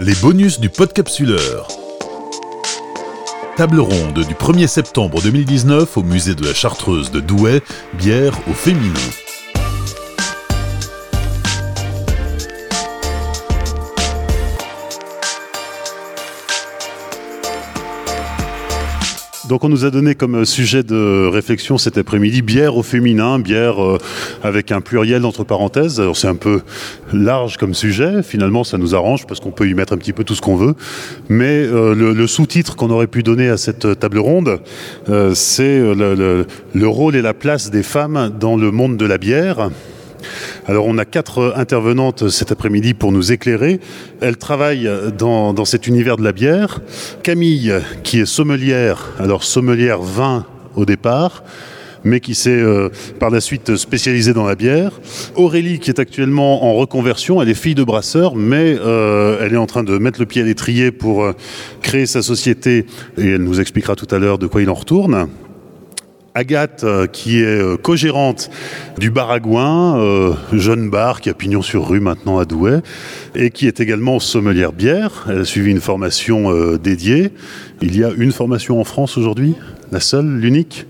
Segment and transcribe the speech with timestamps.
[0.00, 1.68] Les bonus du podcapsuleur.
[3.56, 7.62] Table ronde du 1er septembre 2019 au musée de la Chartreuse de Douai,
[7.96, 8.92] bière au féminin.
[19.48, 23.82] Donc on nous a donné comme sujet de réflexion cet après-midi bière au féminin, bière
[23.82, 23.98] euh,
[24.42, 26.02] avec un pluriel entre parenthèses.
[26.14, 26.62] C'est un peu
[27.12, 30.24] large comme sujet, finalement ça nous arrange parce qu'on peut y mettre un petit peu
[30.24, 30.74] tout ce qu'on veut.
[31.28, 34.60] Mais euh, le, sous-titre qu'on aurait pu donner à cette table ronde,
[35.10, 39.68] euh, c'est le rôle et la place des femmes dans le monde de la bière.
[40.66, 43.80] Alors on a quatre intervenantes cet après-midi pour nous éclairer.
[44.20, 46.80] Elles travaillent dans, cet univers de la bière.
[47.22, 51.42] Camille, qui est sommelière, alors sommelière vin au départ
[52.04, 55.00] mais qui s'est euh, par la suite spécialisée dans la bière.
[55.34, 59.58] Aurélie, qui est actuellement en reconversion, elle est fille de brasseur, mais euh, elle est
[59.58, 61.32] en train de mettre le pied à l'étrier pour euh,
[61.80, 62.84] créer sa société,
[63.16, 65.28] et elle nous expliquera tout à l'heure de quoi il en retourne.
[66.36, 68.50] Agathe, euh, qui est euh, co-gérante
[68.98, 72.80] du Baragouin, euh, jeune bar qui a pignon sur rue maintenant à Douai,
[73.36, 75.26] et qui est également sommelière bière.
[75.28, 77.30] Elle a suivi une formation dédiée.
[77.82, 79.54] Il y a une formation en France aujourd'hui,
[79.92, 80.86] la seule, l'unique.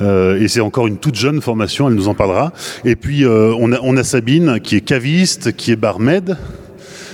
[0.00, 2.52] et c'est encore une toute jeune formation, elle nous en parlera.
[2.84, 6.36] Et puis on, a, on a Sabine qui est caviste, qui est barmaid,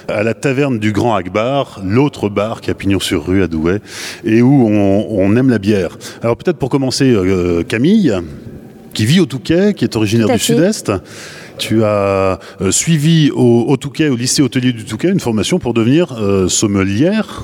[0.09, 3.81] à la taverne du Grand Akbar, l'autre bar qui a pignon sur rue à Douai,
[4.25, 5.99] et où on, aime la bière.
[6.23, 8.15] Alors peut-être pour commencer, euh, Camille,
[8.93, 10.93] qui vit au Touquet, qui est originaire du Sud-Est.
[11.59, 16.13] Tu as euh, suivi au, Touquet, au lycée hôtelier du Touquet, une formation pour devenir
[16.13, 17.43] euh, sommelière.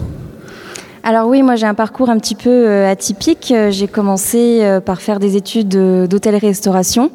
[1.03, 3.55] Alors oui, moi j'ai un parcours un petit peu atypique.
[3.71, 7.11] J'ai commencé par faire des études d'hôtellerie-restauration.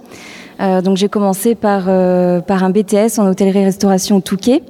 [0.59, 1.85] donc j'ai commencé par,
[2.45, 4.63] par un BTS en hôtellerie-restauration au Touquet.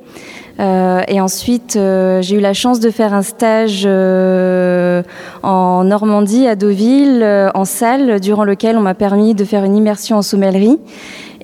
[0.60, 5.04] Euh, et ensuite, euh, j'ai eu la chance de faire un stage euh,
[5.44, 10.18] en Normandie, à Deauville, en salle, durant lequel on m'a permis de faire une immersion
[10.18, 10.78] en sommellerie.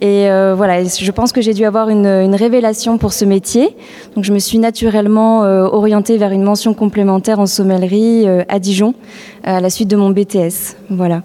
[0.04, 3.76] Et voilà, je pense que j'ai dû avoir une, une, révélation pour ce métier.
[4.16, 8.96] Donc, je me suis naturellement orientée vers une mention complémentaire en sommellerie à Dijon,
[9.44, 10.76] à la suite de mon BTS.
[10.90, 11.22] Voilà.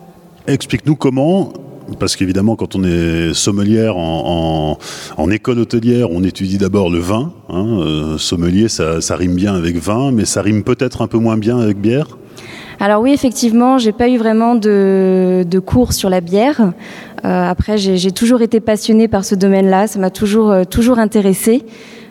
[0.47, 1.55] Explique-nous comment
[1.99, 4.79] parce qu'évidemment, quand on est sommelière en,
[5.31, 7.33] école hôtelière, on étudie d'abord le vin.
[7.49, 11.37] Hein, euh, sommelier, ça, rime bien avec vin, mais ça rime peut-être un peu moins
[11.37, 12.07] bien avec bière.
[12.79, 16.73] Alors oui, effectivement, j'ai pas eu vraiment de, cours sur la bière.
[17.25, 19.87] Euh, après, j'ai toujours été passionnée par ce domaine-là.
[19.87, 21.65] Ça m'a toujours, euh, toujours intéressée.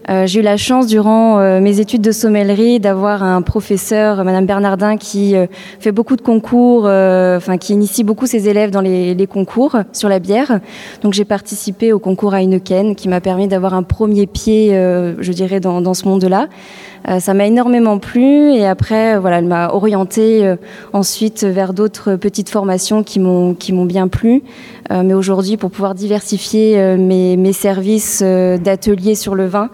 [0.10, 4.46] Euh, j'ai eu la chance durant euh, mes études de sommellerie d'avoir un professeur, Madame
[4.46, 5.48] Bernardin, qui euh,
[5.80, 10.20] fait beaucoup de concours, enfin qui initie beaucoup ses élèves dans les, concours sur la
[10.20, 10.60] bière.
[11.02, 15.60] Donc j'ai participé au concours Heineken, qui m'a permis d'avoir un premier pied, je dirais,
[15.60, 16.48] dans, dans ce monde-là.
[17.20, 20.56] Ça m'a énormément plu et après, voilà, elle m'a orienté
[20.92, 24.42] ensuite vers d'autres petites formations qui m'ont qui m'ont bien plu.
[24.90, 29.70] mais aujourd'hui, pour pouvoir diversifier mes, mes services d'atelier sur le vin,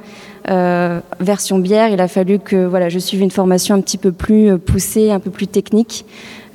[0.50, 4.12] euh, version bière, il a fallu que voilà, je suive une formation un petit peu
[4.12, 6.06] plus euh, poussée, un peu plus technique,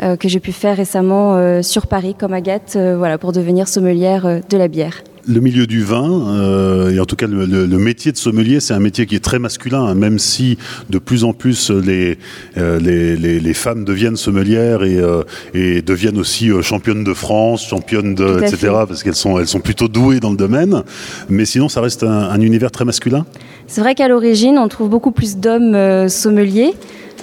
[0.03, 4.57] euh, que j'ai pu faire récemment sur Paris comme Agathe, voilà, pour devenir sommelière de
[4.57, 8.61] la bière le milieu du vin, euh, et en tout cas le, métier de sommelier,
[8.61, 10.57] c'est un métier qui est très masculin, hein, même si
[10.91, 12.19] de plus en plus les,
[12.57, 15.23] euh, les, les, femmes deviennent sommelières et, euh,
[15.55, 19.89] et deviennent aussi championnes de France, championnes de, etc., parce qu'elles sont, elles sont plutôt
[19.89, 20.83] douées dans le domaine.
[21.29, 23.27] Mais sinon, ça reste un, un univers très masculin.
[23.67, 26.73] C'est vrai qu'à l'origine, on trouve beaucoup plus d'hommes sommeliers,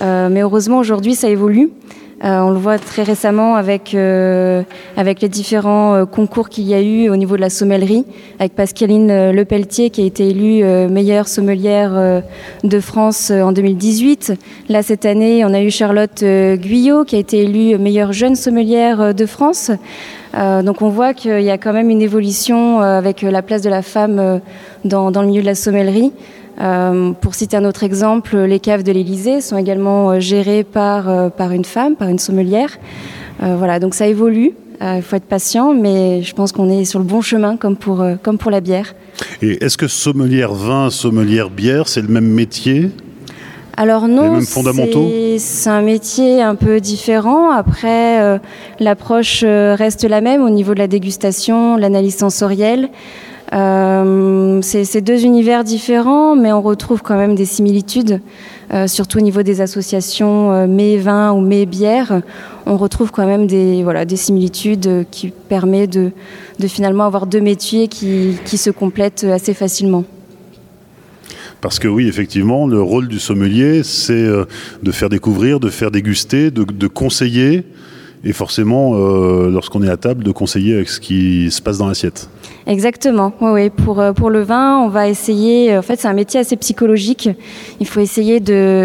[0.01, 1.69] mais heureusement aujourd'hui, ça évolue.
[2.23, 4.63] Euh, on le voit très récemment avec, euh,
[4.95, 8.05] avec les différents euh, concours qu'il y a eu au niveau de la sommellerie,
[8.39, 12.23] avec Pascaline Lepelletier qui a été élue meilleure sommelière
[12.63, 14.33] de France en 2018.
[14.69, 19.13] Là, cette année, on a eu Charlotte Guyot qui a été élue meilleure jeune sommelière
[19.13, 19.71] de France.
[20.33, 23.81] donc on voit qu'il y a quand même une évolution avec la place de la
[23.81, 24.41] femme
[24.85, 26.11] dans, dans le milieu de la sommellerie.
[26.61, 31.09] Euh, pour citer un autre exemple, les caves de l'Élysée sont également euh, gérées par,
[31.09, 32.77] euh, par une femme, par une sommelière.
[33.39, 34.53] voilà, donc ça évolue.
[34.81, 38.05] Il faut être patient, mais je pense qu'on est sur le bon chemin, comme pour,
[38.21, 38.95] comme pour la bière.
[39.41, 42.89] Et est-ce que sommelière vin, sommelière bière, c'est le même métier?
[43.77, 47.49] Alors non, c'est un métier un peu différent.
[47.51, 48.39] Après,
[48.79, 52.89] l'approche reste la même au niveau de la dégustation, l'analyse sensorielle.
[53.53, 58.19] Euh, c'est deux univers différents, mais on retrouve quand même des similitudes,
[58.73, 62.21] euh, surtout au niveau des associations euh, mes vins ou mes bières.
[62.65, 66.11] On retrouve quand même des, voilà, des similitudes qui permettent de,
[66.67, 70.05] finalement avoir deux métiers qui, se complètent assez facilement.
[71.61, 74.45] Parce que oui, effectivement, le rôle du sommelier, c'est euh,
[74.81, 77.63] de faire découvrir, de faire déguster, de, conseiller,
[78.23, 78.95] et forcément,
[79.49, 82.29] lorsqu'on est à table, de conseiller avec ce qui se passe dans l'assiette.
[82.65, 83.33] Exactement.
[83.41, 83.69] Oui, oui.
[83.69, 85.77] Pour, euh, pour le vin, on va essayer.
[85.77, 87.29] En fait, c'est un métier assez psychologique.
[87.79, 88.39] Il faut essayer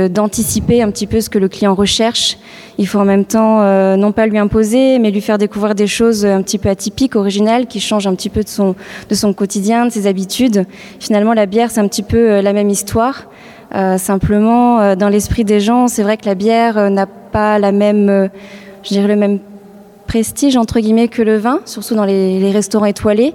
[0.08, 2.38] d'anticiper un petit peu ce que le client recherche.
[2.78, 5.86] Il faut en même temps euh, non pas lui imposer, mais lui faire découvrir des
[5.86, 8.75] choses un petit peu atypiques, originales, qui changent un petit peu de son,
[9.08, 10.64] de son quotidien, de ses habitudes.
[11.00, 13.26] Finalement, la bière, c'est un petit peu euh, la même histoire.
[13.75, 17.58] Euh, simplement, euh, dans l'esprit des gens, c'est vrai que la bière euh, n'a pas
[17.58, 18.28] la même, euh,
[18.82, 19.40] je dirais le même
[20.08, 23.34] prestige entre guillemets que le vin, surtout dans les, restaurants étoilés.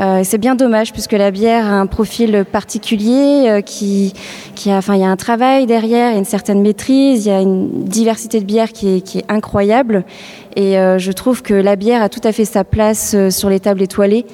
[0.00, 4.12] Euh, c'est bien dommage puisque la bière a un profil particulier euh, qui,
[4.66, 7.28] a, enfin, il y a un travail derrière, il y a une certaine maîtrise, il
[7.30, 10.04] y a une diversité de bières qui est, incroyable.
[10.54, 13.58] Et euh, je trouve que la bière a tout à fait sa place sur les
[13.58, 14.24] tables étoilées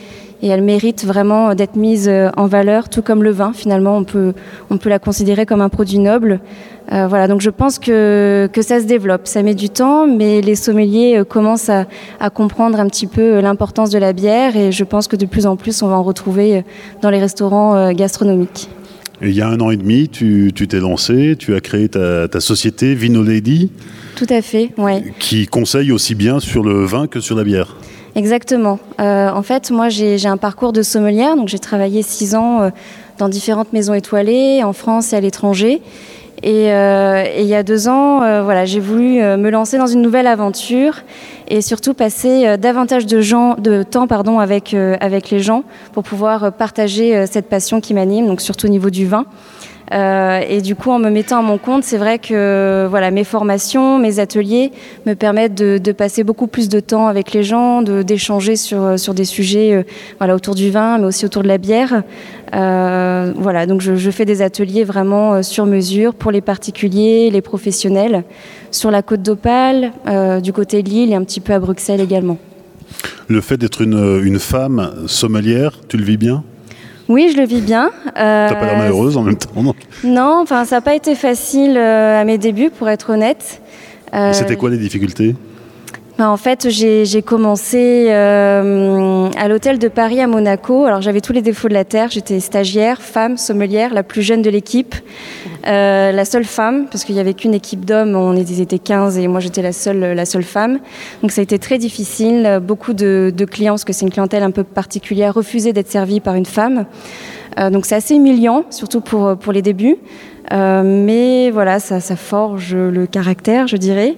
[0.43, 3.53] et elle mérite vraiment d'être mise en valeur, tout comme le vin.
[3.55, 4.35] Finalement, on peut,
[4.69, 6.41] on peut la considérer comme un produit noble.
[6.91, 9.27] Voilà, donc je pense que, que ça se développe.
[9.27, 11.87] Ça met du temps, mais les sommeliers commencent à,
[12.21, 15.47] à comprendre un petit peu l'importance de la bière et je pense que de plus
[15.47, 16.63] en plus, on va en retrouver euh,
[17.03, 18.69] dans les restaurants euh, gastronomiques.
[19.23, 22.29] Et il y a un an et demi, tu t'es lancé, tu as créé ta,
[22.29, 23.71] ta société Vino Lady,
[24.17, 25.05] Tout à fait, ouais.
[25.19, 27.77] qui conseille aussi bien sur le vin que sur la bière.
[28.17, 28.79] Exactement.
[29.01, 32.63] Euh, en fait, moi, j'ai j'ai un parcours de sommelière, donc j'ai travaillé six ans
[32.63, 32.71] euh,
[33.19, 35.81] dans différentes maisons étoilées, en France et à l'étranger.
[36.47, 39.79] Et, euh, et il y a deux ans, euh, voilà, j'ai voulu euh, me lancer
[39.79, 40.97] dans une nouvelle aventure
[41.49, 47.49] et surtout passer davantage de, temps pardon, avec, avec les gens pour pouvoir partager cette
[47.49, 49.25] passion qui m'anime, donc surtout au niveau du vin.
[49.93, 53.25] Euh, et du coup, en me mettant à mon compte, c'est vrai que voilà, mes
[53.25, 54.73] formations, mes ateliers
[55.07, 59.25] me permettent de, passer beaucoup plus de temps avec les gens, d'échanger sur, sur des
[59.25, 59.83] sujets euh,
[60.19, 62.03] voilà, autour du vin, mais aussi autour de la bière.
[62.55, 67.43] Euh, voilà, donc je, fais des ateliers vraiment euh, sur mesure pour les particuliers, les
[67.43, 68.23] professionnels,
[68.71, 72.01] sur la côte d'Opale, euh, du côté de Lille et un petit peu à Bruxelles
[72.01, 72.39] également.
[73.29, 76.45] Le fait d'être une, une femme sommelière, tu le vis bien?
[77.09, 77.91] Oui, je le vis bien.
[78.17, 79.75] Euh, T'as pas l'air malheureuse en même temps, non
[80.05, 83.61] Non, enfin, ça n'a pas été facile euh, à mes débuts, pour être honnête.
[84.15, 85.35] Euh, C'était quoi les difficultés?
[86.19, 90.85] Ben, En fait, j'ai commencé euh, à l'hôtel de Paris à Monaco.
[90.85, 92.11] Alors, j'avais tous les défauts de la terre.
[92.11, 94.95] J'étais stagiaire, femme, sommelière, la plus jeune de l'équipe.
[95.67, 98.79] Euh, la seule femme, parce qu'il n'y avait qu'une équipe d'hommes, on était, ils étaient
[98.79, 100.79] 15 et moi j'étais la seule, la seule femme.
[101.23, 102.61] Donc ça a été très difficile.
[102.63, 106.35] Beaucoup de, clients, parce que c'est une clientèle un peu particulière, refusaient d'être servis par
[106.35, 106.85] une femme.
[107.59, 109.97] Euh, donc c'est assez humiliant, surtout pour, pour les débuts.
[110.53, 114.17] Mais voilà, ça forge le caractère, je dirais.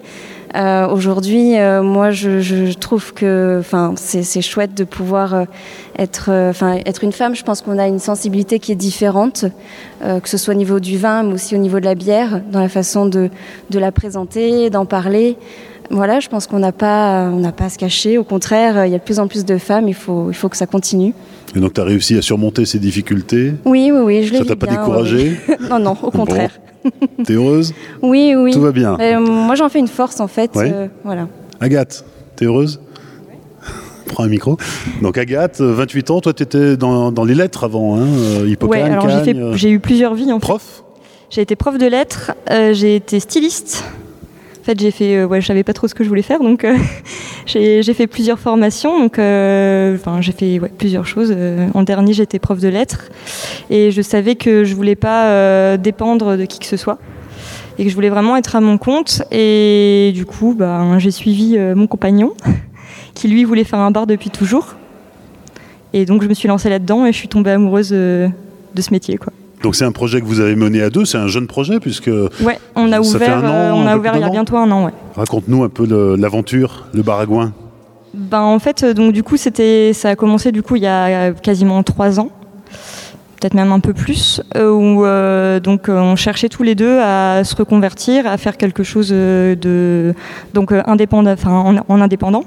[0.55, 5.45] Euh, Aujourd'hui, euh, moi, je, je trouve que, enfin, c'est chouette de pouvoir euh,
[5.99, 7.35] être, euh, enfin, être une femme.
[7.35, 9.45] Je pense qu'on a une sensibilité qui est différente,
[10.05, 12.41] euh, que ce soit au niveau du vin, mais aussi au niveau de la bière,
[12.51, 13.31] dans la façon de,
[13.71, 15.37] de la présenter, d'en parler.
[15.91, 18.19] Voilà, je pense qu'on n'a pas, on n'a pas à se cacher.
[18.19, 19.89] Au contraire, il y a de plus en plus de femmes.
[19.89, 21.13] Il faut, il faut que ça continue.
[21.55, 23.55] Et donc tu as réussi à surmonter ces difficultés?
[23.65, 25.37] Oui, oui, oui, je Ça t'a pas bien, découragé?
[25.71, 26.51] Non, non, au contraire.
[27.25, 28.53] T'es heureuse Oui, oui.
[28.53, 28.97] Tout va bien.
[29.01, 30.55] Euh, moi, j'en fais une force, en fait.
[30.55, 30.71] Ouais.
[30.73, 31.29] euh, voilà.
[31.61, 32.05] Agathe,
[32.37, 32.81] t'es heureuse
[34.07, 34.57] Prends un micro.
[35.03, 38.43] Donc Agathe, euh, 28 ans, toi tu étais dans, dans les lettres avant, hein, euh,
[38.45, 40.47] Ouais, Hippocane, alors j'ai fait- euh, j'ai eu plusieurs vies en fait.
[40.47, 40.85] prof?
[41.31, 43.85] J'ai été prof de lettres, euh, j'ai été styliste.
[44.67, 46.65] Fait, j'ai fait, euh, ouais, je savais pas trop ce que je voulais faire, donc
[46.65, 46.77] euh,
[47.47, 48.99] j'ai fait plusieurs formations.
[48.99, 51.33] Donc, euh, j'ai fait plusieurs choses.
[51.73, 53.05] En dernier, j'étais prof de lettres
[53.71, 56.99] et je savais que je voulais pas dépendre de qui que ce soit
[57.79, 59.23] et que je voulais vraiment être à mon compte.
[59.31, 62.35] Et du coup, bah, j'ai suivi mon compagnon
[63.15, 64.75] qui lui voulait faire un bar depuis toujours.
[65.93, 68.33] Et donc, je me suis lancée là-dedans et je suis tombée amoureuse de
[68.77, 69.33] ce métier, quoi.
[69.63, 72.09] Donc c'est un projet que vous avez mené à deux, c'est un jeune projet puisque
[72.09, 74.85] Ouais, on a ouvert, an, euh, on a ouvert il y a bientôt un an,
[74.87, 74.93] ouais.
[75.17, 77.53] raconte-nous un peu le- l'aventure, le baragouin.
[78.15, 80.87] Ben en fait, euh, donc du coup, c'était, ça a commencé du coup il y
[80.87, 82.29] a euh, quasiment trois ans,
[83.41, 87.55] peut-être même un peu plus, où euh, donc on cherchait tous les deux à se
[87.57, 90.15] reconvertir, à faire quelque chose de
[90.55, 92.45] donc indépendant, enfin en, en indépendant.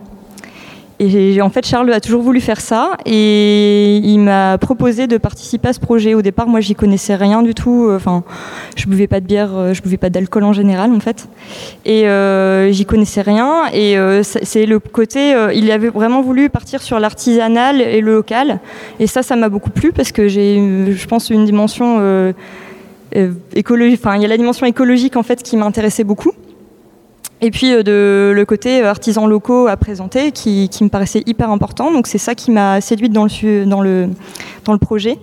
[1.01, 5.69] Et en fait, Charles a toujours voulu faire ça et il m'a proposé de participer
[5.69, 6.13] à ce projet.
[6.13, 7.89] Au départ, moi, j'y connaissais rien du tout.
[7.89, 8.23] Enfin,
[8.75, 11.29] je buvais pas de bière, euh, je buvais pas d'alcool en général, en fait.
[11.85, 13.67] Et euh, j'y connaissais rien.
[13.71, 18.15] Et euh, c'est le côté, euh, il avait vraiment voulu partir sur l'artisanal et le
[18.15, 18.59] local.
[18.99, 22.33] Et ça, ça m'a beaucoup plu parce que j'ai, euh, je pense, une dimension euh,
[23.15, 24.01] euh, écologique.
[24.03, 26.33] Enfin, il y a la dimension écologique en fait qui m'intéressait beaucoup.
[27.41, 31.91] Et puis de le côté artisans locaux à présenter qui, me paraissait hyper important.
[31.91, 34.09] Donc c'est ça qui m'a séduite dans le, dans, le,
[34.65, 35.17] dans le projet.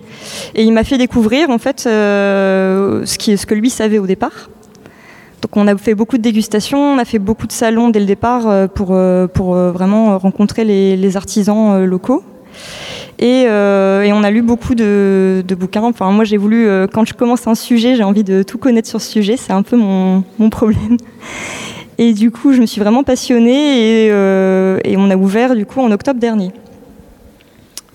[0.54, 4.48] Et il m'a fait découvrir en fait ce, qui, ce que lui savait au départ.
[5.42, 8.06] Donc on a fait beaucoup de dégustations, on a fait beaucoup de salons dès le
[8.06, 8.98] départ pour,
[9.34, 12.22] pour vraiment rencontrer les, artisans locaux.
[13.18, 15.82] Et, euh, et, on a lu beaucoup de, de bouquins.
[15.82, 18.88] Enfin, moi, j'ai voulu, euh, quand je commence un sujet, j'ai envie de tout connaître
[18.88, 19.36] sur ce sujet.
[19.38, 20.98] C'est un peu mon, mon, problème.
[21.98, 25.64] Et du coup, je me suis vraiment passionnée et, euh, et, on a ouvert du
[25.66, 26.50] coup en octobre dernier.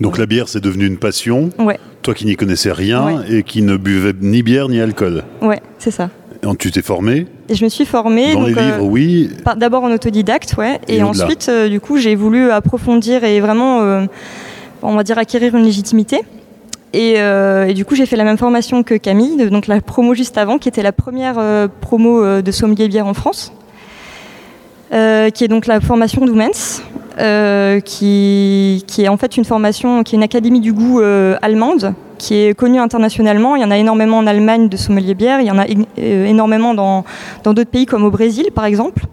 [0.00, 1.50] Donc la bière, c'est devenu une passion.
[1.58, 1.78] Ouais.
[2.02, 3.14] Toi qui n'y connaissais rien Ouais.
[3.38, 5.22] et qui ne buvais ni bière ni alcool.
[5.40, 6.10] Ouais, c'est ça.
[6.42, 8.32] Et tu t'es formé Et je me suis formée.
[8.32, 9.30] dans donc, les euh, livres, oui.
[9.44, 10.80] par- D'abord en autodidacte, ouais.
[10.88, 14.06] Et ensuite, euh, du coup, j'ai voulu approfondir et vraiment, euh,
[14.82, 16.22] on va dire, acquérir une légitimité.
[16.92, 20.14] Et, euh, et du coup, j'ai fait la même formation que Camille, donc la promo
[20.14, 23.52] juste avant, qui était la première euh, promo euh, de sommelier bière en France,
[24.92, 26.82] euh, qui est donc la formation d'Oumens,
[27.18, 31.36] euh, qui, qui est en fait une formation, qui est une académie du goût euh,
[31.42, 33.56] allemande, qui est connue internationalement.
[33.56, 36.26] Il y en a énormément en Allemagne de sommelier bière, il y en a euh,
[36.26, 37.04] énormément dans
[37.44, 39.04] d'autres pays comme au Brésil, par exemple.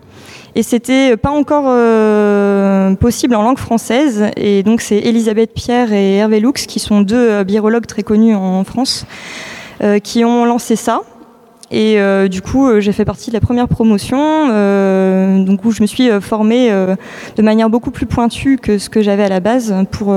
[0.56, 4.26] Et c'était pas encore euh, possible en langue française.
[4.36, 8.36] Et donc c'est Elisabeth Pierre et Hervé Lux, qui sont deux euh, biérologues très connus
[8.36, 9.06] en France,
[10.04, 11.02] qui ont lancé ça.
[11.72, 15.72] Et euh, du coup, euh, j'ai fait partie de la première promotion, euh, donc où
[15.72, 19.40] je me suis formée de manière beaucoup plus pointue que ce que j'avais à la
[19.40, 20.16] base pour,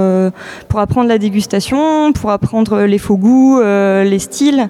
[0.69, 4.69] pour apprendre la dégustation, pour apprendre les faux goûts, les styles,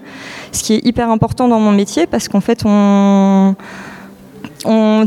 [0.52, 3.54] ce qui est hyper important dans mon métier parce qu'en fait, on,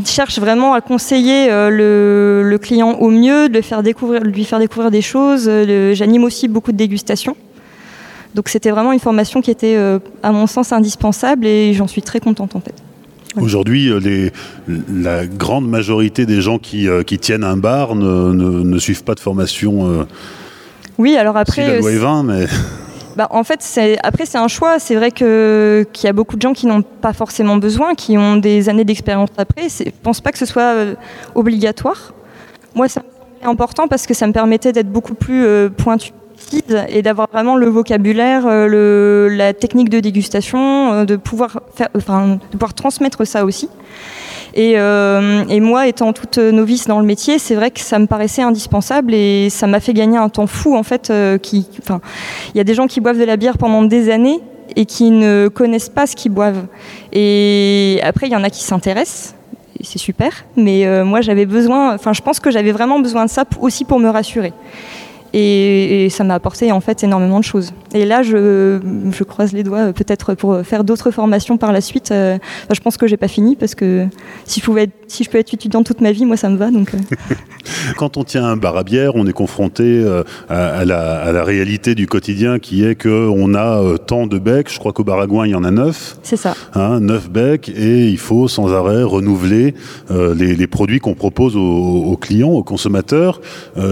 [0.06, 4.92] cherche vraiment à conseiller le, client au mieux, de faire découvrir, de lui faire découvrir
[4.92, 5.50] des choses.
[5.94, 7.36] J'anime aussi beaucoup de dégustations.
[8.36, 12.02] Donc c'était vraiment une formation qui était, euh, à mon sens, indispensable et j'en suis
[12.02, 12.76] très contente en fait.
[13.40, 14.30] Aujourd'hui, euh,
[14.94, 19.04] la grande majorité des gens qui, euh, qui tiennent un bar ne, ne- ne suivent
[19.04, 20.06] pas de formation.
[20.98, 22.46] Oui, alors si après, la euh, loi est 20, mais
[23.16, 24.78] Bah, en fait, c'est- après, c'est un choix.
[24.80, 28.36] C'est vrai qu'il y a beaucoup de gens qui n'ont pas forcément besoin, qui ont
[28.36, 29.68] des années d'expérience après.
[29.70, 30.96] Je ne pense pas que ce soit euh,
[31.34, 32.14] obligatoire.
[32.74, 36.12] Moi, ça me semblait important parce que ça me permettait d'être beaucoup plus euh, pointu
[36.90, 41.60] et d'avoir vraiment le vocabulaire, euh, la technique de dégustation, euh, de, pouvoir
[42.76, 43.70] transmettre ça aussi.
[44.54, 48.08] Et, euh, et moi, étant toute novice dans le métier, c'est vrai que ça me
[48.08, 51.12] paraissait indispensable et ça m'a fait gagner un temps fou en fait.
[51.12, 51.66] il
[52.56, 54.40] y a des gens qui boivent de la bière pendant des années
[54.78, 56.68] et qui ne connaissent pas ce qu'ils boivent.
[57.12, 59.36] Et après, il y en a qui s'intéressent.
[59.78, 63.30] et C'est super, mais moi j'avais besoin, enfin je pense que j'avais vraiment besoin de
[63.30, 64.54] ça aussi pour me rassurer.
[65.34, 67.74] Et, ça m'a apporté en fait énormément de choses.
[67.94, 68.80] Et là, je,
[69.12, 72.12] je croise les doigts euh, peut-être pour faire d'autres formations par la suite.
[72.12, 72.38] Euh,
[72.72, 74.08] je pense que j'ai pas fini parce que
[74.46, 76.72] si je peux être étudiante toute ma vie, moi ça me va.
[76.72, 76.98] Donc euh,
[77.98, 81.32] quand on tient un bar à bière, on est confronté euh, à, à la, à
[81.32, 84.72] la réalité du quotidien qui est qu'on a euh, tant de becs.
[84.72, 86.18] Je crois qu'au Baragouin, il y en a neuf.
[86.24, 86.56] c'est ça.
[86.74, 89.74] Hein, 9 becs et il faut sans arrêt renouveler
[90.12, 93.42] euh, les, les produits qu'on propose aux, aux clients, aux consommateurs.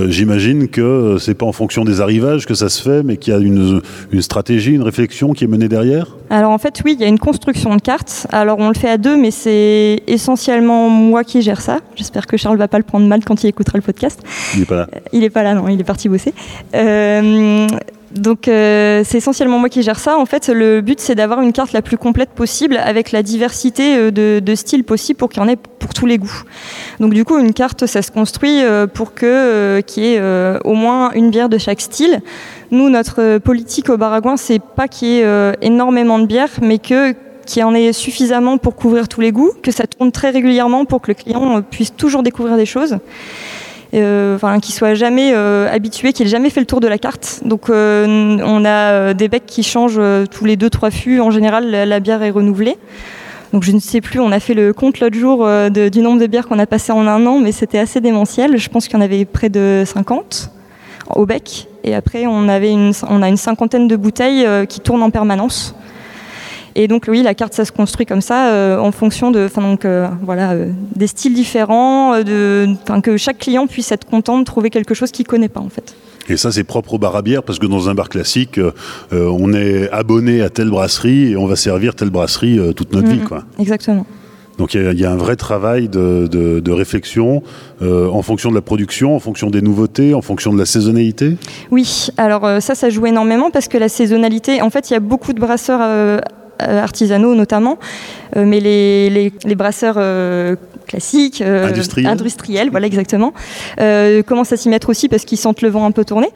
[0.07, 3.35] J'imagine que c'est pas en fonction des arrivages que ça se fait, mais qu'il y
[3.35, 3.81] a une,
[4.11, 6.07] une stratégie, une réflexion qui est menée derrière.
[6.29, 8.27] Alors en fait, oui, il y a une construction de cartes.
[8.31, 11.79] Alors on le fait à deux, mais c'est essentiellement moi qui gère ça.
[11.95, 14.19] J'espère que Charles va pas le prendre mal quand il écoutera le podcast.
[14.53, 14.87] Il n'est pas là.
[15.11, 16.33] Il est pas là, non, il est parti bosser.
[16.75, 17.67] Euh,
[18.11, 20.17] donc euh, c'est essentiellement moi qui gère ça.
[20.17, 23.97] En fait, le but c'est d'avoir une carte la plus complète possible avec la diversité
[23.97, 26.43] euh, de, de styles possibles pour qu'il y en ait pour tous les goûts.
[26.99, 30.19] Donc du coup, une carte, ça se construit euh, pour que euh, qu'il y ait
[30.19, 32.21] euh, au moins une bière de chaque style.
[32.69, 36.51] Nous, notre euh, politique au Baragouin, c'est pas qu'il y ait euh, énormément de bières,
[36.61, 40.13] mais que qu'il y en ait suffisamment pour couvrir tous les goûts, que ça tourne
[40.13, 42.97] très régulièrement pour que le client euh, puisse toujours découvrir des choses euh,
[43.93, 47.41] enfin, qui soit jamais euh, habitué, qui ait jamais fait le tour de la carte.
[47.45, 51.19] Donc euh, on a euh, des becs qui changent euh, tous les deux trois fûts.
[51.19, 52.77] En général, la, bière est renouvelée.
[53.53, 56.19] Donc je ne sais plus, on a fait le compte l'autre jour euh, du nombre
[56.19, 58.57] de bières qu'on a passé en un an, mais c'était assez démentiel.
[58.57, 60.49] Je pense qu'il y en avait près de 50
[61.15, 61.67] au bec.
[61.83, 65.75] Et après, on, a une cinquantaine de bouteilles euh, qui tournent en permanence.
[66.75, 69.61] Et donc oui, la carte, ça se construit comme ça, euh, en fonction de, enfin
[69.61, 72.67] donc euh, voilà, euh, des styles différents, de,
[73.01, 75.95] que chaque client puisse être content de trouver quelque chose qu'il connaît pas en fait.
[76.29, 78.71] Et ça, c'est propre au bar à bière parce que dans un bar classique, euh,
[79.11, 83.07] on est abonné à telle brasserie et on va servir telle brasserie euh, toute notre
[83.09, 83.19] vie.
[83.19, 83.27] Mhm.
[83.27, 83.43] Quoi.
[83.59, 84.05] Exactement.
[84.57, 87.43] Donc il y, a- il y a un vrai travail de, de- de réflexion
[87.81, 91.35] euh, en fonction de la production, en fonction des nouveautés, en fonction de la saisonnalité?
[91.71, 94.99] Oui, alors ça, ça joue énormément parce que la saisonnalité, en fait, il y a
[95.01, 95.81] beaucoup de brasseurs
[96.59, 97.77] artisanaux notamment,
[98.35, 99.99] mais les, les, brasseurs
[100.87, 102.69] classiques, industriels.
[102.69, 103.33] voilà exactement,
[104.25, 106.29] commencent à s'y mettre aussi parce qu'ils sentent le vent un peu tourner.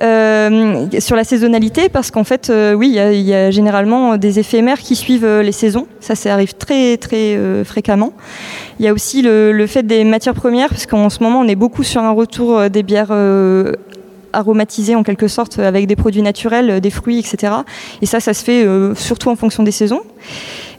[0.00, 5.40] sur la saisonnalité, parce qu'en fait, oui, il y, a généralement des éphémères qui suivent
[5.40, 5.86] les saisons.
[6.00, 8.12] Ça, ça arrive très très fréquemment.
[8.78, 11.48] Il y a aussi le, le fait des matières premières, parce qu'en ce moment, on
[11.48, 13.12] est beaucoup sur un retour des bières
[14.36, 17.52] aromatisé en quelque sorte avec des produits naturels, euh, des fruits, etc.
[18.02, 20.02] Et ça, ça se fait euh, surtout en fonction des saisons.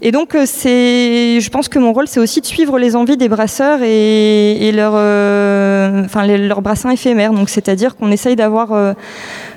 [0.02, 3.18] Et donc, euh, c'est, je pense que mon rôle, c'est aussi de suivre les envies
[3.18, 4.94] des brasseurs et, leur,
[6.06, 7.34] enfin, leurs brassins éphémères.
[7.34, 8.96] Donc, c'est-à-dire qu'on essaye d'avoir,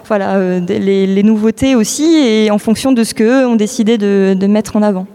[0.06, 4.76] voilà, les, nouveautés aussi, et en fonction de ce qu'eux ont décidé de, de, mettre
[4.76, 5.06] en avant.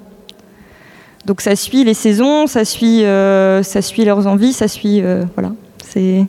[1.25, 5.01] Donc, ça suit les saisons, ça suit, ça suit leurs envies, ça suit,
[5.36, 5.54] voilà.
[5.89, 6.27] C'est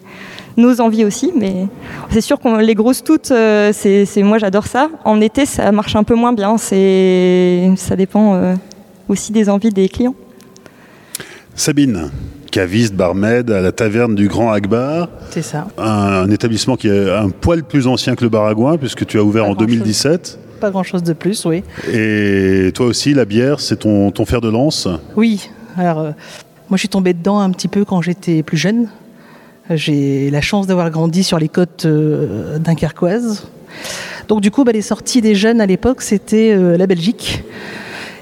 [0.56, 1.32] nos envies aussi.
[1.36, 1.66] Mais
[2.10, 4.88] c'est sûr que les grosses toutes, euh, c'est, moi j'adore ça.
[5.04, 6.58] En été, ça marche un peu moins bien.
[6.58, 8.54] C'est, ça dépend euh,
[9.08, 10.14] aussi des envies des clients.
[11.54, 12.10] Sabine,
[12.50, 15.08] caviste, barmaid à la taverne du Grand Akbar.
[15.30, 15.68] C'est ça.
[15.78, 19.46] Un, établissement qui est un poil plus ancien que le Baragouin, puisque tu as ouvert
[19.46, 20.38] en 2017.
[20.60, 21.62] Pas grand-chose de plus, oui.
[21.92, 24.88] Et toi aussi, la bière, c'est ton, ton fer de lance?
[25.16, 25.50] Oui.
[25.76, 26.10] Alors, euh,
[26.70, 28.88] moi, je suis tombée dedans un petit peu quand j'étais plus jeune.
[29.70, 33.48] J'ai la chance d'avoir grandi sur les côtes euh, dunkerquoises.
[34.28, 37.44] Donc du coup, bah, les sorties des jeunes à l'époque, c'était euh, la Belgique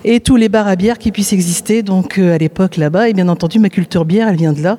[0.05, 1.83] et tous les bars à bière qui puissent exister.
[1.83, 4.79] Donc euh, à l'époque là-bas, et bien entendu, ma culture bière, elle vient de là.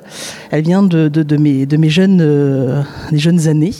[0.50, 3.74] Elle vient de, mes, de mes jeunes, des jeunes années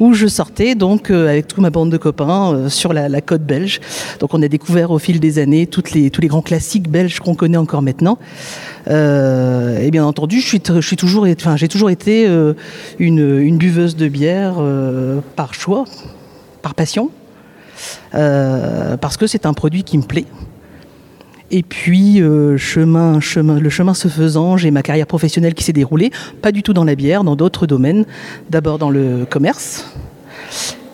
[0.00, 3.80] où je sortais donc avec toute ma bande de copains sur la, côte belge.
[4.20, 7.20] Donc on a découvert au fil des années toutes les, tous les grands classiques belges
[7.20, 8.18] qu'on connaît encore maintenant.
[8.90, 12.54] Euh, et bien entendu, je suis, je suis toujours, enfin, j'ai toujours été euh,
[12.98, 15.84] une, une, buveuse de bière euh, par choix,
[16.62, 17.10] par passion,
[18.12, 20.26] parce que c'est un produit qui me plaît.
[21.50, 22.20] Et puis,
[22.58, 26.10] chemin, chemin, le chemin se faisant, j'ai ma carrière professionnelle qui s'est déroulée,
[26.42, 28.04] pas du tout dans la bière, dans d'autres domaines.
[28.50, 29.86] D'abord dans le commerce,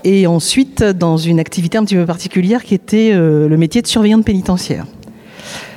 [0.04, 4.24] et ensuite dans une activité un petit peu particulière qui était le métier de surveillante
[4.24, 4.84] pénitentiaire.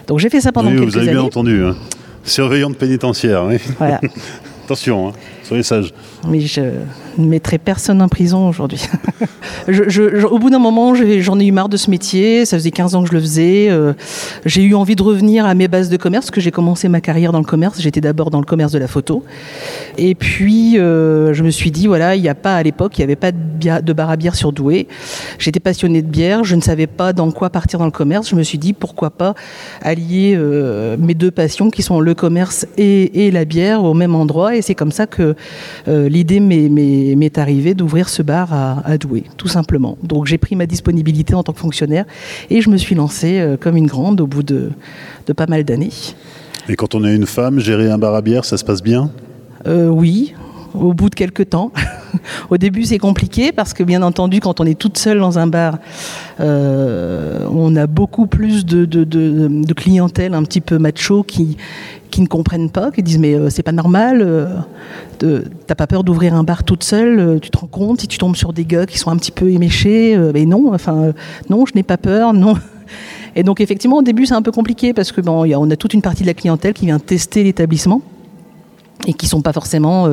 [0.07, 0.89] Donc j'ai fait ça pendant quelques années.
[0.91, 1.63] Vous avez bien entendu.
[1.63, 1.75] Hein.
[2.23, 3.57] Surveillante pénitentiaire, oui.
[3.77, 4.01] Voilà.
[4.65, 5.11] Attention, hein,
[5.43, 5.93] soyez sages.
[6.25, 6.61] Mais je
[7.17, 8.81] ne mettrai personne en prison aujourd'hui.
[10.31, 12.45] au bout d'un moment, j'en ai, eu marre de ce métier.
[12.45, 13.67] Ça faisait 15 ans que je le faisais.
[13.69, 13.93] Euh,
[14.45, 17.01] j'ai eu envie de revenir à mes bases de commerce, parce que j'ai commencé ma
[17.01, 17.79] carrière dans le commerce.
[17.79, 19.23] J'étais d'abord dans le commerce de la photo.
[19.97, 23.01] Et puis, euh, je me suis dit, voilà, il n'y a pas à l'époque, il
[23.01, 24.87] n'y avait pas de, bar à bière sur Douai.
[25.39, 26.43] J'étais passionnée de bière.
[26.43, 28.29] Je ne savais pas dans quoi partir dans le commerce.
[28.29, 29.35] Je me suis dit, pourquoi pas
[29.81, 34.55] allier euh, mes deux passions, qui sont le commerce et, la bière, au même endroit.
[34.55, 35.35] Et c'est comme ça que
[36.07, 39.97] l'idée m'est arrivée d'ouvrir ce bar à, à Douai, tout simplement.
[40.03, 42.05] Donc j'ai pris ma disponibilité en tant que fonctionnaire
[42.49, 44.71] et je me suis lancée euh, comme une grande au bout de,
[45.35, 45.91] pas mal d'années.
[46.69, 49.09] Et quand on est une femme, gérer un bar à bière, ça se passe bien?
[49.67, 50.33] Euh, Oui,
[50.73, 51.71] au bout de quelques temps.
[52.49, 55.47] au début, c'est compliqué parce que, bien entendu, quand on est toute seule dans un
[55.47, 55.77] bar,
[56.39, 61.57] euh, on a beaucoup plus de, clientèle un petit peu macho qui,
[62.11, 66.03] qui ne comprennent pas, qui disent mais euh, c'est pas normal, euh, t'as pas peur
[66.03, 68.85] d'ouvrir un bar toute seule, tu te rends compte si tu tombes sur des gars
[68.85, 71.13] qui sont un petit peu éméchés, mais non, enfin
[71.49, 72.55] non, je n'ai pas peur, non.
[73.35, 75.93] Et donc effectivement au début c'est un peu compliqué parce que bon, on a toute
[75.93, 78.01] une partie de la clientèle qui vient tester l'établissement
[79.05, 80.09] et qui sont pas forcément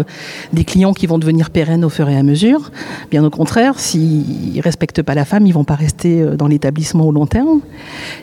[0.52, 2.70] des clients qui vont devenir pérennes au fur et à mesure.
[3.10, 7.12] Bien au contraire, s'ils respectent pas la femme, ils vont pas rester dans l'établissement au
[7.12, 7.60] long terme.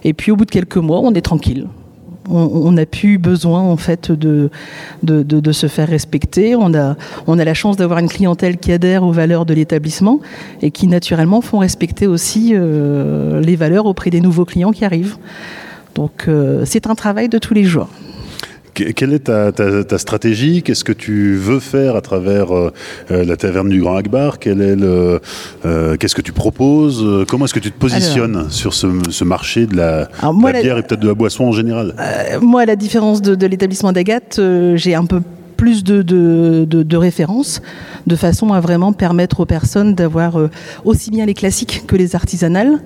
[0.03, 1.67] Et puis au bout de quelques mois, on est tranquille
[2.29, 4.49] on n'a plus besoin en fait de,
[5.03, 6.55] de, se faire respecter.
[6.55, 6.95] On a,
[7.27, 10.19] on a la chance d'avoir une clientèle qui adhère aux valeurs de l'établissement
[10.61, 15.17] et qui naturellement font respecter aussi euh, les valeurs auprès des nouveaux clients qui arrivent.
[15.95, 17.89] Donc euh, c'est un travail de tous les jours.
[18.73, 20.63] Quelle est ta, stratégie?
[20.63, 22.71] Qu'est-ce que tu veux faire à travers euh,
[23.11, 24.37] euh, la taverne du Grand Akbar?
[24.45, 25.19] Euh,
[25.97, 27.25] Qu'est-ce que tu proposes?
[27.27, 30.09] Comment est-ce que tu te positionnes sur ce, marché de la,
[30.61, 31.95] bière et peut-être de la boisson en général?
[32.41, 34.39] Moi, à la différence de, l'établissement d'Agathe,
[34.75, 35.21] j'ai un peu
[35.57, 37.61] plus de, de, références,
[38.07, 40.37] de façon à vraiment permettre aux personnes d'avoir
[40.85, 42.79] aussi bien les classiques que les artisanales.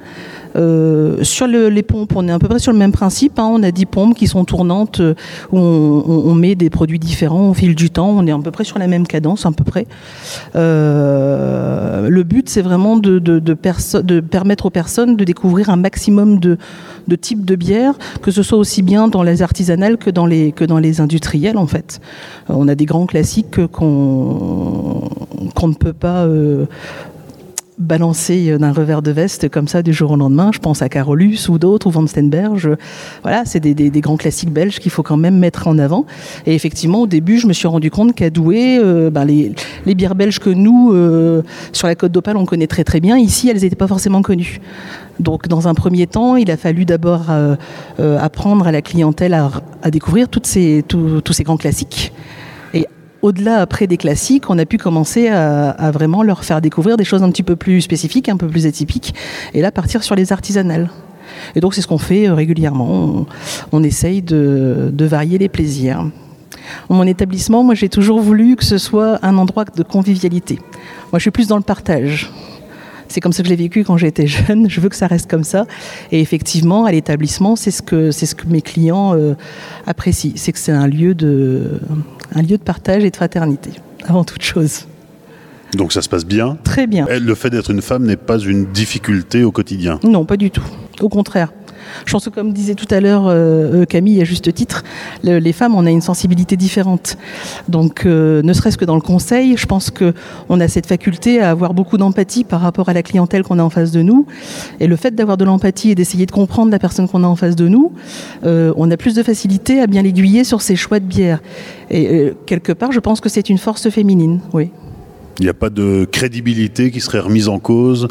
[0.56, 3.40] Euh, sur les pompes, on est à peu près sur le même principe.
[3.40, 3.50] Hein.
[3.52, 5.14] On a 10 pompes qui sont tournantes euh,
[5.52, 8.10] où on, met des produits différents au fil du temps.
[8.10, 9.88] On est à peu près sur la même cadence, à peu près.
[10.56, 13.20] Euh, le but, c'est vraiment de,
[14.22, 16.58] permettre aux personnes de découvrir un maximum de,
[17.20, 20.66] types de bières, que ce soit aussi bien dans les artisanales que dans les, que
[20.66, 22.00] dans les industriels, en fait.
[22.50, 25.10] On a des grands classiques qu'on
[25.64, 26.28] ne peut pas
[27.78, 30.52] balancer d'un revers de veste comme ça du jour au lendemain.
[30.54, 32.78] Je pense à Carolus ou d'autres, ou Van Stenberg.
[33.22, 36.06] Voilà, c'est des, grands classiques belges qu'il faut quand même mettre en avant.
[36.46, 40.16] Et effectivement, au début, je me suis rendu compte qu'à Douai, euh, ben les, bières
[40.16, 41.42] belges que nous, euh,
[41.74, 44.60] sur la côte d'Opale, on connaît très très bien, ici, elles n'étaient pas forcément connues.
[45.20, 47.56] Donc, dans un premier temps, il a fallu d'abord euh,
[48.00, 52.12] apprendre à la clientèle à, découvrir ces, tous ces grands classiques
[53.26, 57.24] au-delà après des classiques, on a pu commencer à, vraiment leur faire découvrir des choses
[57.24, 59.16] un petit peu plus spécifiques, un peu plus atypiques,
[59.56, 60.92] et là partir sur les artisanales.
[61.56, 63.26] Et donc c'est ce qu'on fait euh, régulièrement.
[63.72, 66.06] On, essaye de, varier les plaisirs.
[66.90, 70.60] Mon établissement, moi j'ai toujours voulu que ce soit un endroit de convivialité.
[71.12, 72.32] Moi je suis plus dans le partage.
[73.16, 74.70] C'est comme ça que je l'ai vécu quand j'étais jeune.
[74.70, 75.68] Je veux que ça reste comme ça.
[76.12, 79.36] Et effectivement, à l'établissement, c'est ce que c'est ce que mes clients euh,
[79.88, 80.34] apprécient.
[80.36, 81.80] C'est que c'est un lieu de
[82.34, 83.70] un lieu de partage et de fraternité
[84.06, 84.86] avant toute chose.
[85.78, 87.06] Donc ça se passe bien Très bien.
[87.10, 89.98] le fait d'être une femme n'est pas une difficulté au quotidien?
[90.04, 90.66] Non, pas du tout.
[91.00, 91.54] Au contraire.
[92.06, 94.84] Je pense que comme disait tout à l'heure euh, euh, Camille à juste titre,
[95.24, 97.18] les femmes on a une sensibilité différente.
[97.70, 100.14] Donc euh, ne serait-ce que dans le conseil, je pense que
[100.50, 103.64] on a cette faculté à avoir beaucoup d'empathie par rapport à la clientèle qu'on a
[103.64, 104.26] en face de nous.
[104.80, 107.36] Et le fait d'avoir de l'empathie et d'essayer de comprendre la personne qu'on a en
[107.36, 107.92] face de nous,
[108.44, 111.42] on a plus de facilité à bien l'aiguiller sur ses choix de bière.
[111.90, 114.70] Et quelque part, je pense que c'est une force féminine, oui.
[115.40, 118.08] Il n'y a pas de crédibilité qui serait remise en cause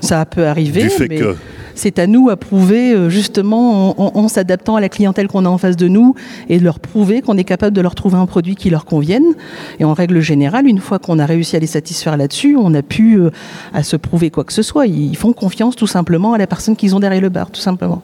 [0.00, 0.84] ça peut arriver.
[0.84, 1.36] Du fait que
[1.76, 5.58] c'est à nous à prouver euh, justement en, s'adaptant à la clientèle qu'on a en
[5.58, 6.14] face de nous
[6.48, 9.34] et de leur prouver qu'on est capable de leur trouver un produit qui leur convienne.
[9.78, 12.82] Et en règle générale, une fois qu'on a réussi à les satisfaire là-dessus, on a
[12.82, 13.30] pu euh,
[13.74, 14.86] à se prouver quoi que ce soit.
[14.86, 18.02] Ils font confiance tout simplement à la personne qu'ils ont derrière le bar, tout simplement.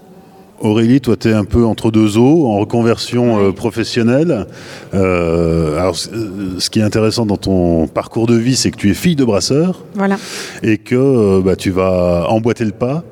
[0.63, 4.47] Aurélie, toi, tu es un peu entre deux eaux, en reconversion euh, professionnelle.
[4.93, 9.17] alors, ce qui est intéressant dans ton parcours de vie, c'est que tu es fille
[9.17, 9.85] de brasseur.
[9.95, 10.17] Voilà.
[10.63, 13.05] Et que bah, tu vas emboîter le pas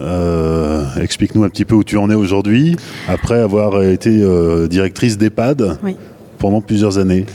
[0.00, 2.76] euh, explique-nous un petit peu où tu en es aujourd'hui,
[3.08, 5.78] après avoir été euh, directrice d'EHPAD.
[6.38, 7.26] Pendant plusieurs années.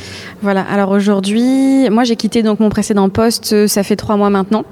[0.41, 0.61] Voilà.
[0.61, 4.63] Alors aujourd'hui, moi j'ai quitté donc mon précédent poste, euh, ça fait trois mois maintenant.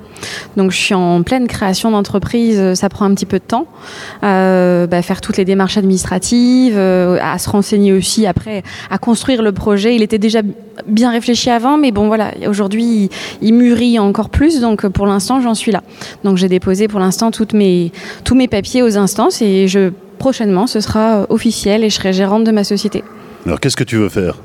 [0.58, 3.66] Donc je suis en pleine création d'entreprise, ça prend un petit peu de temps.
[4.24, 9.52] Euh, bah, faire toutes les démarches administratives, à se renseigner aussi après, à construire le
[9.52, 9.96] projet.
[9.96, 10.42] Il était déjà
[10.88, 13.10] bien réfléchi avant, mais bon voilà, aujourd'hui
[13.42, 15.84] il, mûrit encore plus, donc pour l'instant j'en suis là.
[16.24, 17.92] Donc j'ai déposé pour l'instant mes,
[18.24, 22.44] tous mes papiers aux instances et je, prochainement ce sera officiel et je serai gérante
[22.44, 23.04] de ma société.
[23.46, 24.36] Alors qu'est-ce que tu veux faire?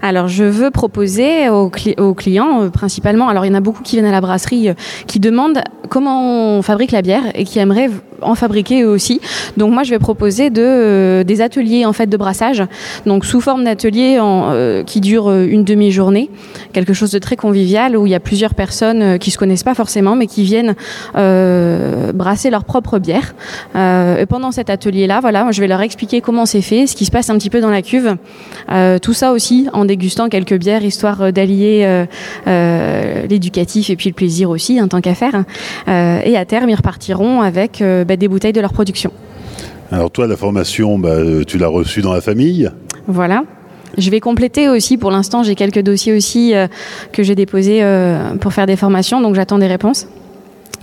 [0.00, 3.96] Alors je veux proposer aux, clients euh, principalement, alors il y en a beaucoup qui
[3.96, 4.74] viennent à la brasserie euh,
[5.08, 7.90] qui demandent comment on fabrique la bière et qui aimeraient
[8.22, 9.20] en fabriquer eux aussi.
[9.56, 12.62] Donc moi je vais proposer de, euh, des ateliers en fait de brassage,
[13.06, 14.20] donc sous forme d'ateliers
[14.86, 16.30] qui durent une demi-journée,
[16.72, 19.74] quelque chose de très convivial où il y a plusieurs personnes qui se connaissent pas
[19.74, 20.74] forcément mais qui viennent
[21.12, 23.34] brasser leur propre bière.
[23.74, 27.04] et pendant cet atelier là, voilà, je vais leur expliquer comment c'est fait, ce qui
[27.04, 28.16] se passe un petit peu dans la cuve.
[28.70, 32.06] Euh, tout ça aussi en dégustant quelques bières, histoire euh, d'allier
[32.46, 35.44] euh, l'éducatif et puis le plaisir aussi, en tant qu'affaire.
[35.86, 39.10] et à terme, ils repartiront avec bah, des bouteilles de leur production.
[39.90, 42.70] Alors toi, la formation, bah, tu l'as reçue dans la famille?
[43.06, 43.44] Voilà.
[43.96, 46.52] Je vais compléter aussi, pour l'instant, j'ai quelques dossiers aussi
[47.12, 47.82] que j'ai déposés
[48.40, 50.06] pour faire des formations, donc j'attends des réponses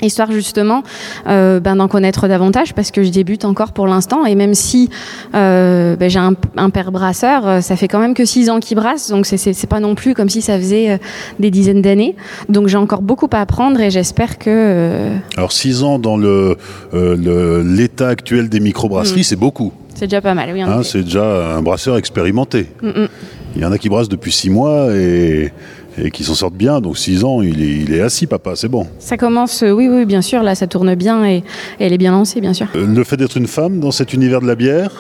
[0.06, 0.84] histoire justement
[1.28, 4.90] euh, ben, d'en connaître davantage parce que je débute encore pour l'instant et même si
[5.36, 8.78] euh, ben, j'ai un, père brasseur, euh, ça fait quand même que six ans qu'il
[8.78, 11.00] brasse, donc c'est pas non plus comme si ça faisait
[11.40, 12.16] des dizaines d'années.
[12.50, 15.10] Donc j'ai encore beaucoup à apprendre et j'espère que.
[15.38, 16.58] Alors six ans dans le
[16.94, 19.24] l'état actuel des microbrasseries, mm.
[19.24, 19.72] c'est beaucoup.
[19.96, 20.62] C'est déjà pas mal, oui.
[20.62, 22.68] Hein, c'est déjà un brasseur expérimenté.
[22.82, 23.08] Mm, mm.
[23.56, 25.52] Il y en a qui brassent depuis six mois et
[25.98, 26.82] et qui s'en sortent bien.
[26.82, 28.88] Donc 6 ans, il est, assis, papa, c'est bon.
[29.00, 31.44] Ça commence, euh, oui, oui, bien sûr, là, ça tourne bien et,
[31.80, 32.68] elle est bien lancée, bien sûr.
[32.76, 34.92] Euh, le fait d'être une femme dans cet univers de la bière?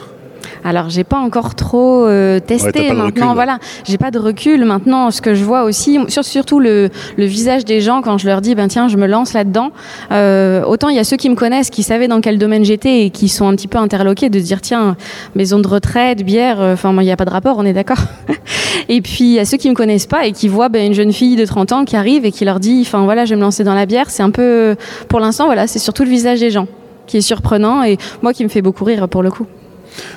[0.64, 5.12] Alors j'ai pas encore trop euh, testé maintenant, voilà, j'ai pas de recul maintenant.
[5.12, 8.68] Ce que je vois aussi, surtout le, visage des gens quand je leur dis ben
[8.68, 9.72] tiens je me lance là-dedans.
[10.10, 13.10] autant il y a ceux qui me connaissent, qui savaient dans quel domaine j'étais et
[13.10, 14.96] qui sont un petit peu interloqués de dire tiens
[15.36, 18.00] maison de retraite, bière, enfin il n'y a pas de rapport, on est d'accord.
[18.90, 21.36] Et puis à ceux qui me connaissent pas et qui voient ben, une jeune fille
[21.36, 23.64] de 30 ans qui arrive et qui leur dit, enfin voilà, je vais me lancer
[23.64, 24.76] dans la bière, c'est un peu,
[25.08, 26.68] pour l'instant, voilà, c'est surtout le visage des gens
[27.08, 29.46] qui est surprenant et moi qui me fait beaucoup rire pour le coup.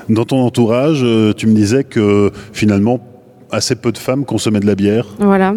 [0.08, 3.00] Dans ton entourage, euh, tu me disais que finalement
[3.50, 5.06] assez peu de femmes consommaient de la bière.
[5.18, 5.54] Voilà,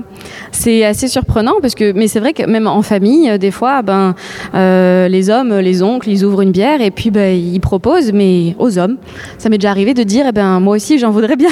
[0.51, 3.81] c'est assez surprenant parce que, mais c'est vrai que même en famille, euh, des fois,
[3.81, 4.13] ben,
[4.53, 8.55] euh, les hommes, les oncles, ils ouvrent une bière et puis ben, ils proposent, mais
[8.59, 8.97] aux hommes.
[9.39, 11.49] Ça m'est déjà arrivé de dire, eh ben, moi aussi, j'en voudrais bien.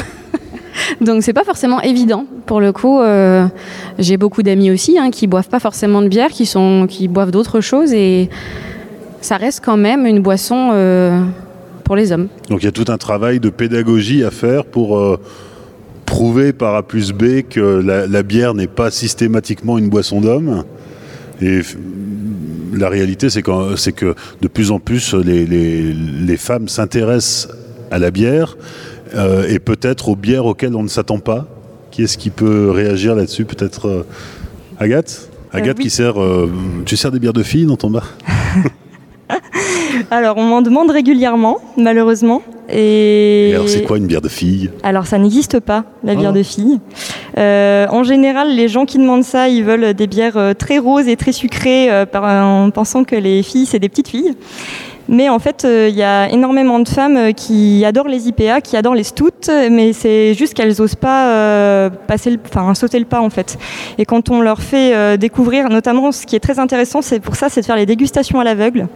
[1.01, 2.25] Donc c'est pas forcément évident.
[2.45, 2.99] Pour le coup,
[3.97, 7.31] j'ai beaucoup d'amis aussi hein, qui boivent pas forcément de bière, qui sont qui boivent
[7.31, 8.29] d'autres choses et
[9.21, 10.71] ça reste quand même une boisson
[11.85, 12.27] pour les hommes.
[12.49, 15.17] Donc il y a tout un travail de pédagogie à faire pour euh,
[16.05, 20.63] prouver par A plus B que la, la bière n'est pas systématiquement une boisson d'homme.
[21.41, 21.61] Et
[22.73, 23.43] la réalité, c'est
[23.77, 27.49] c'est que de plus en plus, les, les- les femmes s'intéressent
[27.91, 28.57] à la bière
[29.15, 31.47] euh, et peut-être aux bières auxquelles on ne s'attend pas.
[31.91, 34.03] Qui est-ce qui peut réagir là-dessus Peut-être euh,
[34.79, 35.29] Agathe?
[35.53, 35.83] Agathe oui.
[35.85, 36.15] qui sert.
[36.85, 38.13] tu sers des bières de filles dans ton bar?
[40.11, 42.41] Alors, on m'en demande régulièrement, malheureusement.
[42.69, 44.71] Et, Et alors, c'est quoi une bière de fille?
[44.83, 46.37] Alors, ça n'existe pas, la bière Ah.
[46.37, 46.79] de fille.
[47.37, 51.07] Euh, en général, les gens qui demandent ça, ils veulent des bières euh, très roses
[51.07, 54.33] et très sucrées, euh, par- en pensant que les filles, c'est des petites filles.
[55.07, 58.61] Mais en fait, euh, il y a énormément de femmes euh, qui adorent les IPA,
[58.61, 59.29] qui adorent les stouts,
[59.69, 62.37] mais c'est juste qu'elles n'osent pas euh, passer
[62.73, 63.57] sauter le pas en fait.
[63.97, 67.49] Et quand on leur fait découvrir, notamment ce qui est très intéressant, c'est pour ça,
[67.49, 68.87] c'est de faire les dégustations à l'aveugle.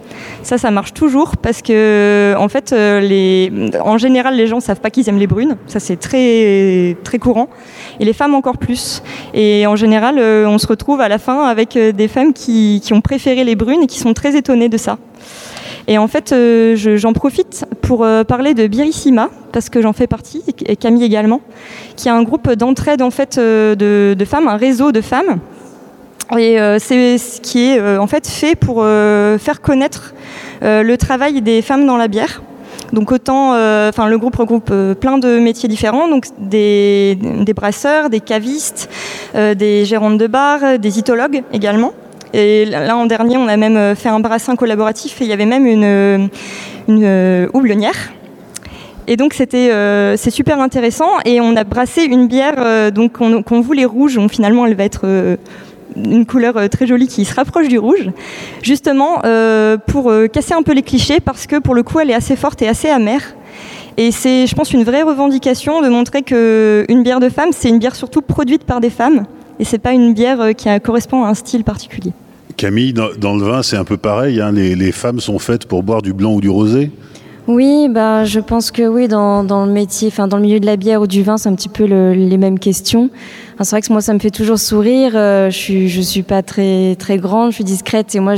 [0.42, 4.90] Ça, ça marche toujours parce que, en fait, les, en général, les gens savent pas
[4.90, 5.56] qu'ils aiment les brunes.
[5.66, 7.48] Ça, c'est très, très courant.
[8.00, 9.02] Et les femmes encore plus.
[9.34, 13.00] Et en général, on se retrouve à la fin avec des femmes qui, qui ont
[13.00, 14.98] préféré les brunes et qui sont très étonnées de ça.
[15.92, 19.92] Et en fait, euh, je- j'en profite pour euh, parler de Birissima, parce que j'en
[19.92, 21.40] fais partie, et Camille également,
[21.96, 25.40] qui est un groupe d'entraide en fait euh, de, femmes, un réseau de femmes.
[26.38, 30.14] Et c'est ce qui est en fait fait pour faire connaître
[30.62, 32.40] le travail des femmes dans la bière.
[32.92, 33.48] Donc autant,
[33.88, 38.88] enfin le groupe regroupe plein de métiers différents, donc des, des brasseurs, des cavistes,
[39.34, 41.90] des gérantes de bar, des itologues également.
[42.32, 45.32] Et là, en dernier, on a même euh, fait un brassin collaboratif et il y
[45.32, 46.18] avait même une, euh,
[46.88, 48.12] une euh, houblonnière.
[49.08, 49.72] Et donc c'était
[50.16, 54.14] c'est super intéressant et on a brassé une bière qu'on voulait rouge.
[54.14, 55.36] Donc finalement elle va être euh,
[55.96, 58.08] une couleur très jolie qui se rapproche du rouge,
[58.62, 59.20] justement
[59.88, 62.62] pour casser un peu les clichés parce que pour le coup elle est assez forte
[62.62, 63.34] et assez amère.
[63.96, 67.68] Et c'est, je pense, une vraie revendication de montrer que une bière de femme, c'est
[67.68, 69.24] une bière surtout produite par des femmes
[69.60, 72.12] et c'est pas une bière euh, qui a- correspond à un style particulier.
[72.56, 74.40] Camille, dans, dans le vin, c'est un peu pareil.
[74.40, 76.90] hein, les, les femmes sont faites pour boire du blanc ou du rosé?
[77.46, 80.66] Oui, bah, je pense que oui, dans, dans le métier, enfin dans le milieu de
[80.66, 83.10] la bière ou du vin, c'est un petit peu le- les mêmes questions.
[83.62, 85.12] C'est vrai que moi, ça me fait toujours sourire.
[85.14, 88.34] euh, je suis, suis pas très très grande, je suis discrète et moi,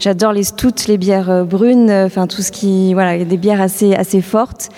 [0.00, 3.60] j'adore les stouts, les bières euh, brunes, euh, enfin tout ce qui, voilà, des bières
[3.60, 4.70] assez assez fortes.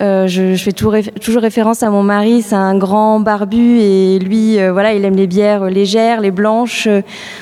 [0.00, 4.92] Je, fais toujours, toujours référence à mon mari, c'est un grand barbu et lui, voilà,
[4.92, 6.88] il aime les bières légères, les blanches.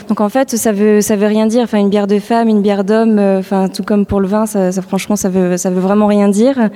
[0.08, 1.64] donc en fait, ça veut, ça veut rien dire.
[1.64, 4.72] Enfin, une bière de femme, une bière d'homme, enfin tout comme pour le vin, ça,
[4.80, 6.70] franchement, ça veut, ça veut vraiment rien dire.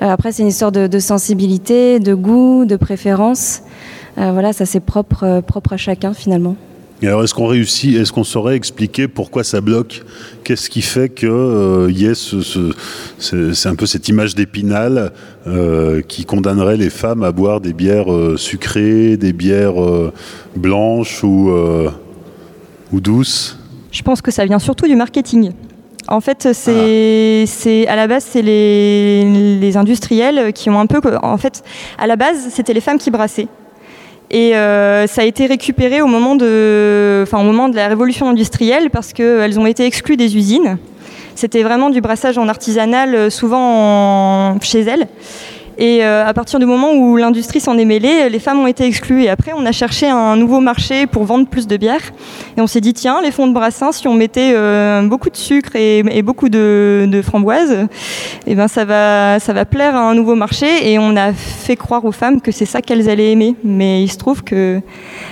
[0.00, 3.60] Après, c'est une histoire de sensibilité, de goût, de préférence.
[4.18, 6.56] Euh, voilà, ça c'est propre, euh, propre à chacun finalement.
[7.02, 10.02] Et alors, est-ce qu'on réussit, est-ce qu'on saurait expliquer pourquoi ça bloque?
[10.44, 12.72] Qu'est-ce qui fait qu'il euh, y ait ce, ce-
[13.18, 15.12] ce- c'est un peu cette image d'épinal
[15.46, 20.10] euh, qui condamnerait les femmes à boire des bières euh, sucrées, des bières euh,
[20.56, 21.90] blanches ou, euh,
[22.94, 23.58] ou douces?
[23.92, 25.52] Je pense que ça vient surtout du marketing.
[26.08, 31.00] En fait, c'est, c'est à la base, c'est les, les industriels qui ont un peu.
[31.22, 31.62] En fait,
[31.98, 33.48] à la base, c'était les femmes qui brassaient.
[34.30, 38.28] Et euh, ça a été récupéré au moment de, enfin, au moment de la révolution
[38.28, 40.78] industrielle parce qu'elles ont été exclues des usines.
[41.36, 45.06] C'était vraiment du brassage en artisanal, euh, souvent en- chez elles.
[45.78, 48.84] Et euh, à partir du moment où l'industrie s'en est mêlée, les femmes ont été
[48.84, 49.24] exclues.
[49.24, 52.00] Et après, on a cherché un nouveau marché pour vendre plus de bière.
[52.56, 55.36] Et on s'est dit, tiens, les fonds de brassin, si on mettait euh, beaucoup de
[55.36, 57.86] sucre et, et beaucoup de, de framboises,
[58.46, 60.90] eh ben, ça, va, ça va plaire à un nouveau marché.
[60.90, 63.54] Et on a fait croire aux femmes que c'est ça qu'elles allaient aimer.
[63.62, 64.80] Mais il se trouve que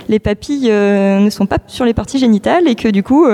[0.09, 3.27] les papilles euh, ne sont pas sur les parties génitales et que du coup,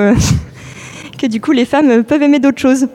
[1.18, 2.86] que du coup les femmes peuvent aimer d'autres choses.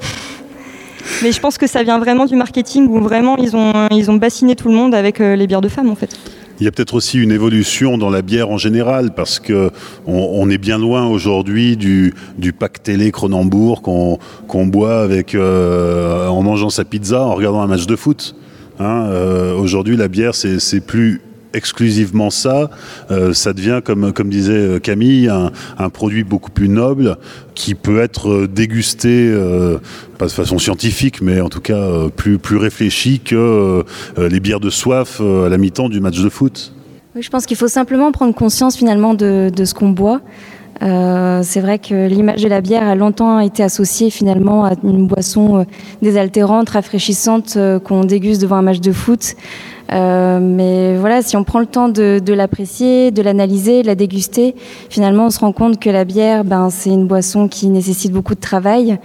[1.24, 4.16] Mais je pense que ça vient vraiment du marketing où vraiment ils ont, ils ont
[4.16, 6.18] bassiné tout le monde avec euh, les bières de femmes en fait.
[6.60, 9.72] Il y a peut-être aussi une évolution dans la bière en général, parce que
[10.08, 16.42] on, est bien loin aujourd'hui du, du pack télé Cronenbourg qu'on boit avec, euh, en
[16.44, 18.36] mangeant sa pizza, en regardant un match de foot.
[18.80, 21.22] Hein, euh, aujourd'hui, la bière, c'est plus
[21.56, 22.70] exclusivement ça,
[23.12, 27.18] Euh, ça devient, comme, disait Camille, un, produit beaucoup plus noble
[27.54, 29.78] qui peut être dégusté, euh,
[30.18, 33.84] pas de façon scientifique, mais en tout cas euh, plus, plus réfléchi que euh,
[34.30, 36.74] les bières de soif euh, à la mi-temps du match de foot.
[37.18, 40.20] Je pense qu'il faut simplement prendre conscience finalement de, ce qu'on boit.
[40.82, 45.08] Euh, c'est vrai que l'image de la bière a longtemps été associée finalement à une
[45.08, 45.64] boisson euh,
[46.02, 49.36] désaltérante, rafraîchissante euh, qu'on déguste devant un match de foot.
[49.92, 54.56] Euh, mais voilà, si on prend le temps de, l'apprécier, de l'analyser, de la déguster,
[54.90, 58.36] finalement, on se rend compte que la bière, ben, c'est une boisson qui nécessite beaucoup
[58.36, 59.00] de travail.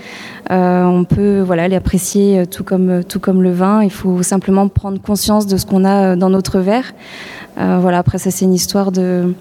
[0.50, 3.82] Euh, on peut voilà l'apprécier tout comme tout comme le vin.
[3.84, 6.92] Il faut simplement prendre conscience de ce qu'on a dans notre verre.
[7.58, 7.98] Euh, voilà.
[7.98, 9.34] Après, ça, c'est une histoire de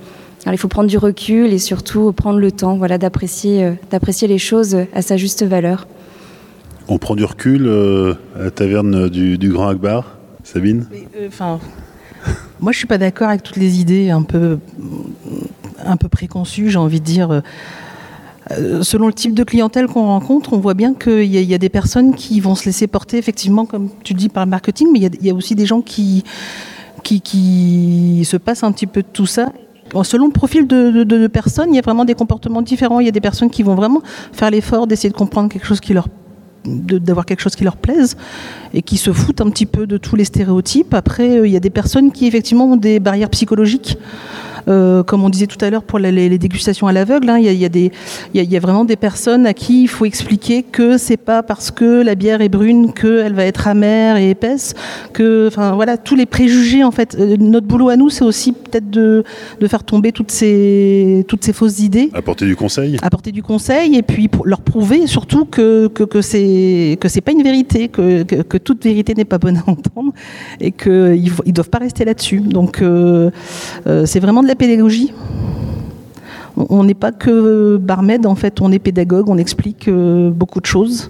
[0.46, 4.28] alors, il faut prendre du recul et surtout prendre le temps voilà, d'apprécier, euh, d'apprécier
[4.28, 5.86] les choses à sa juste valeur.
[6.88, 10.18] On prend du recul euh, à la taverne du, du Grand Akbar,
[10.52, 10.86] Sabine
[11.28, 11.60] Enfin,
[12.60, 14.60] moi, je suis pas d'accord avec toutes les idées un peu,
[15.86, 17.32] un peu préconçues, j'ai envie de dire.
[18.52, 21.70] Euh, selon le type de clientèle qu'on rencontre, on voit bien qu'il y, a des
[21.70, 25.26] personnes qui vont se laisser porter, effectivement, comme tu dis, par le marketing, mais il
[25.26, 26.24] y a, aussi des gens qui,
[27.04, 29.52] qui, qui se passent un petit peu de tout ça
[30.04, 33.00] selon le profil de, de, de, personnes, il y a vraiment des comportements différents.
[33.00, 35.80] Il y a des personnes qui vont vraiment faire l'effort d'essayer de comprendre quelque chose
[35.80, 36.08] qui leur
[36.66, 38.18] d'avoir quelque chose qui leur plaise
[38.74, 40.94] et qui se foutent un petit peu de tous les stéréotypes.
[40.94, 43.98] Après, euh, il y a des personnes qui effectivement ont des barrières psychologiques.
[44.70, 47.46] Euh, comme on disait tout à l'heure pour les, les, dégustations à l'aveugle, hein, il,
[47.46, 47.92] y a, il, y
[48.34, 51.72] il y, a vraiment des personnes à qui il faut expliquer que c'est pas parce
[51.72, 54.76] que la bière est brune qu'elle va être amère et épaisse,
[55.14, 57.16] que, enfin voilà, tous les préjugés en fait.
[57.20, 59.24] Euh, notre boulot à nous, c'est aussi peut-être de,
[59.60, 62.12] de, faire tomber toutes ces, toutes ces fausses idées.
[62.14, 62.98] Apporter du conseil.
[63.02, 67.22] Apporter du conseil et puis pour leur prouver surtout que, que, que c'est que c'est
[67.22, 70.14] pas une vérité, que, que, que toute vérité n'est pas bonne à entendre
[70.60, 72.40] et qu'ils ils doivent pas rester là-dessus.
[72.40, 73.32] Donc euh,
[73.88, 75.12] euh, c'est vraiment de la pédagogie.
[76.56, 80.66] On n'est pas que barmaid, en fait, on est pédagogue, on explique euh, beaucoup de
[80.68, 81.10] choses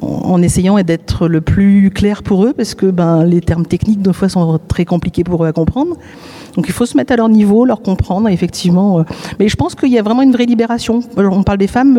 [0.00, 4.12] en essayant d'être le plus clair pour eux, parce que ben, les termes techniques, des
[4.12, 5.96] fois, sont très compliqués pour eux à comprendre.
[6.56, 9.04] Donc il faut se mettre à leur niveau, leur comprendre, effectivement.
[9.38, 11.00] Mais je pense qu'il y a vraiment une vraie libération.
[11.16, 11.98] On parle des femmes.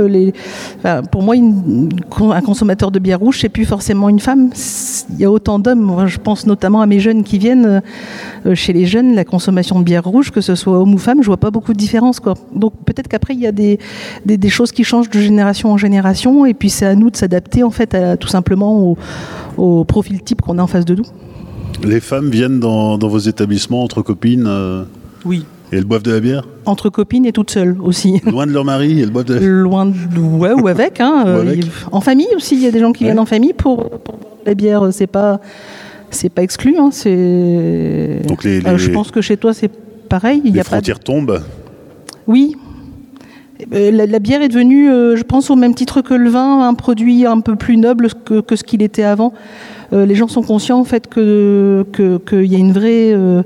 [1.12, 4.52] Pour moi, un consommateur de bière rouge, c'est plus forcément une femme.
[5.12, 6.06] Il y a autant d'hommes.
[6.08, 7.82] Je pense notamment à mes jeunes qui viennent.
[8.54, 11.28] Chez les jeunes, la consommation de bière rouge, que ce soit homme ou femme, je
[11.28, 12.22] vois pas beaucoup de différence.
[12.54, 13.80] Donc peut-être qu'après, il y a des,
[14.26, 16.46] des, choses qui changent de génération en génération.
[16.46, 18.98] Et puis c'est à nous de s'adapter, en fait, à, tout simplement au,
[19.58, 21.06] au profil type qu'on a en face de nous.
[21.84, 24.84] Les femmes viennent dans, dans vos établissements entre copines euh,
[25.26, 25.46] Oui.
[25.72, 28.22] Et elles boivent de la bière Entre copines et toutes seules aussi.
[28.26, 30.20] Loin de leur mari, elles boivent de la bière Loin de...
[30.20, 31.02] Ouais, ou avec.
[31.02, 31.66] Hein, ou avec.
[31.92, 33.10] En famille aussi, il y a des gens qui ouais.
[33.10, 34.88] viennent en famille pour, pour la bière.
[34.92, 35.40] C'est pas,
[36.12, 36.76] c'est pas exclu.
[36.78, 38.22] Hein, c'est...
[38.28, 38.70] Donc les, les...
[38.70, 39.72] Euh, je pense que chez toi, c'est
[40.08, 40.42] pareil.
[40.46, 41.06] Il les y a frontières pas de...
[41.06, 41.42] tombent
[42.28, 42.56] Oui.
[43.72, 46.74] La, la, bière est devenue, euh, je pense, au même titre que le vin, un
[46.74, 49.32] produit un peu plus noble que, ce qu'il était avant.
[49.94, 53.44] Euh, les gens sont conscients en fait que qu'il y a euh,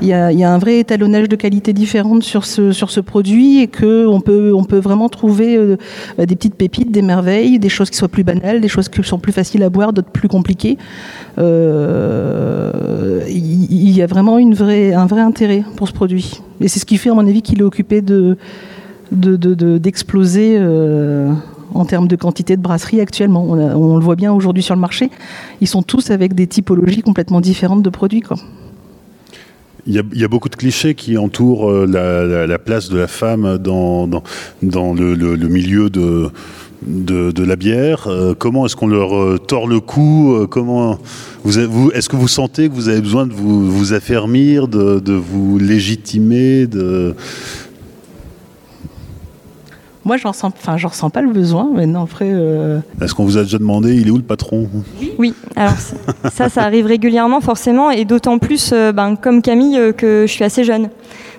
[0.00, 4.20] il y, a, un vrai étalonnage de qualité différente sur ce produit et que on
[4.20, 5.76] peut vraiment trouver euh,
[6.18, 9.18] des petites pépites, des merveilles, des choses qui soient plus banales, des choses qui sont
[9.18, 10.78] plus faciles à boire, d'autres plus compliquées.
[11.38, 11.42] Il
[13.90, 14.54] y, a vraiment un
[15.06, 17.64] vrai intérêt pour ce produit et c'est ce qui fait à mon avis qu'il est
[17.64, 18.36] occupé de
[19.12, 21.32] d'exploser de, de, euh,
[21.74, 23.44] en termes de quantité de brasserie actuellement.
[23.50, 25.10] On, le voit bien aujourd'hui sur le marché.
[25.60, 28.20] Ils sont tous avec des typologies complètement différentes de produits.
[28.20, 28.36] Quoi.
[29.86, 33.58] Il y, a, beaucoup de clichés qui entourent la, la, la place de la femme
[33.58, 36.30] dans, dans, le, milieu de,
[36.86, 38.06] de, la bière.
[38.06, 40.46] Euh, comment est-ce qu'on leur euh, tord le cou euh,
[41.94, 45.58] est-ce que vous sentez que vous avez besoin de vous, vous affermir, de, de vous
[45.58, 46.66] légitimer,
[50.04, 51.70] moi, j'en sens, enfin, j'en ressens pas le besoin.
[51.72, 52.28] Maintenant, après.
[52.28, 52.80] Euh...
[53.00, 54.68] Est-ce qu'on vous a déjà demandé, il est où le patron?
[55.18, 55.34] Oui.
[55.54, 55.74] Alors
[56.32, 60.32] ça, ça arrive régulièrement, forcément, et d'autant plus, euh, ben, comme Camille, euh, que je
[60.32, 60.88] suis assez jeune.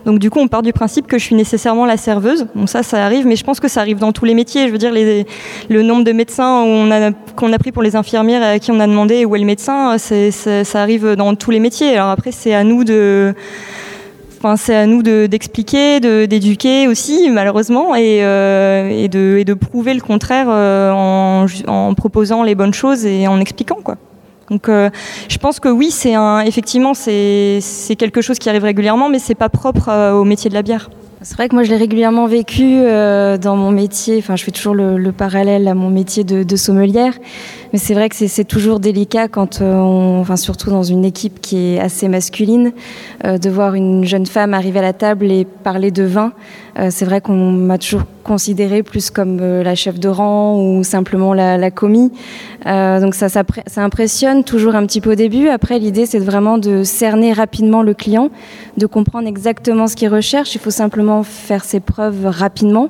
[0.06, 2.46] Donc du coup, on part du principe que je suis nécessairement la serveuse.
[2.56, 4.68] Bon, ça, ça arrive, mais je pense que ça arrive dans tous les métiers.
[4.68, 5.26] Je veux dire, les,
[5.70, 8.80] le nombre de médecins qu'on a, qu'on a pris pour les infirmières à qui on
[8.80, 11.96] a demandé où est le médecin, c'est, ça arrive dans tous les métiers.
[11.96, 13.34] Alors après, c'est à nous de
[14.58, 19.94] C'est à nous d'expliquer, de, d'éduquer aussi, malheureusement, et, euh, et, de, et, de, prouver
[19.94, 23.96] le contraire euh, en, en, proposant les bonnes choses et en expliquant, quoi.
[24.50, 24.90] Donc, euh,
[25.30, 27.62] je pense que oui, c'est un, effectivement, c'est,
[27.98, 30.90] quelque chose qui arrive régulièrement, mais c'est pas propre au métier de la bière.
[31.22, 34.18] C'est vrai que moi je l'ai régulièrement vécu dans mon métier.
[34.18, 37.14] Enfin, je fais toujours le, le, parallèle à mon métier de, de sommelière.
[37.74, 41.74] Mais c'est vrai que c'est toujours délicat quand on, enfin surtout dans une équipe qui
[41.74, 42.72] est assez masculine,
[43.24, 46.34] de voir une jeune femme arriver à la table et parler de vin.
[46.90, 51.58] c'est vrai qu'on m'a toujours considérée plus comme la chef de rang ou simplement la,
[51.58, 52.12] la commis.
[52.66, 55.50] donc ça, ça, ça impressionne toujours un petit peu au début.
[55.50, 58.30] Après, l'idée c'est vraiment de cerner rapidement le client,
[58.78, 60.54] de comprendre exactement ce qu'il recherche.
[60.54, 62.90] Il faut simplement faire ses preuves rapidement.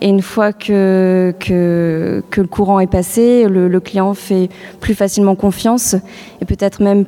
[0.00, 4.48] Et une fois que, que, le courant est passé, le, client fait
[4.80, 5.94] plus facilement confiance
[6.40, 7.04] et peut-être même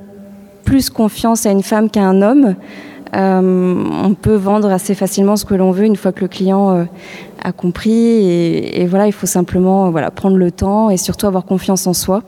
[0.64, 2.54] plus confiance à une femme qu'à un homme.
[3.14, 6.70] Euh, on peut vendre assez facilement ce que l'on veut une fois que le client
[6.70, 6.84] euh,
[7.42, 7.92] a compris.
[7.92, 12.22] Et, voilà, il faut simplement voilà, prendre le temps et surtout avoir confiance en soi.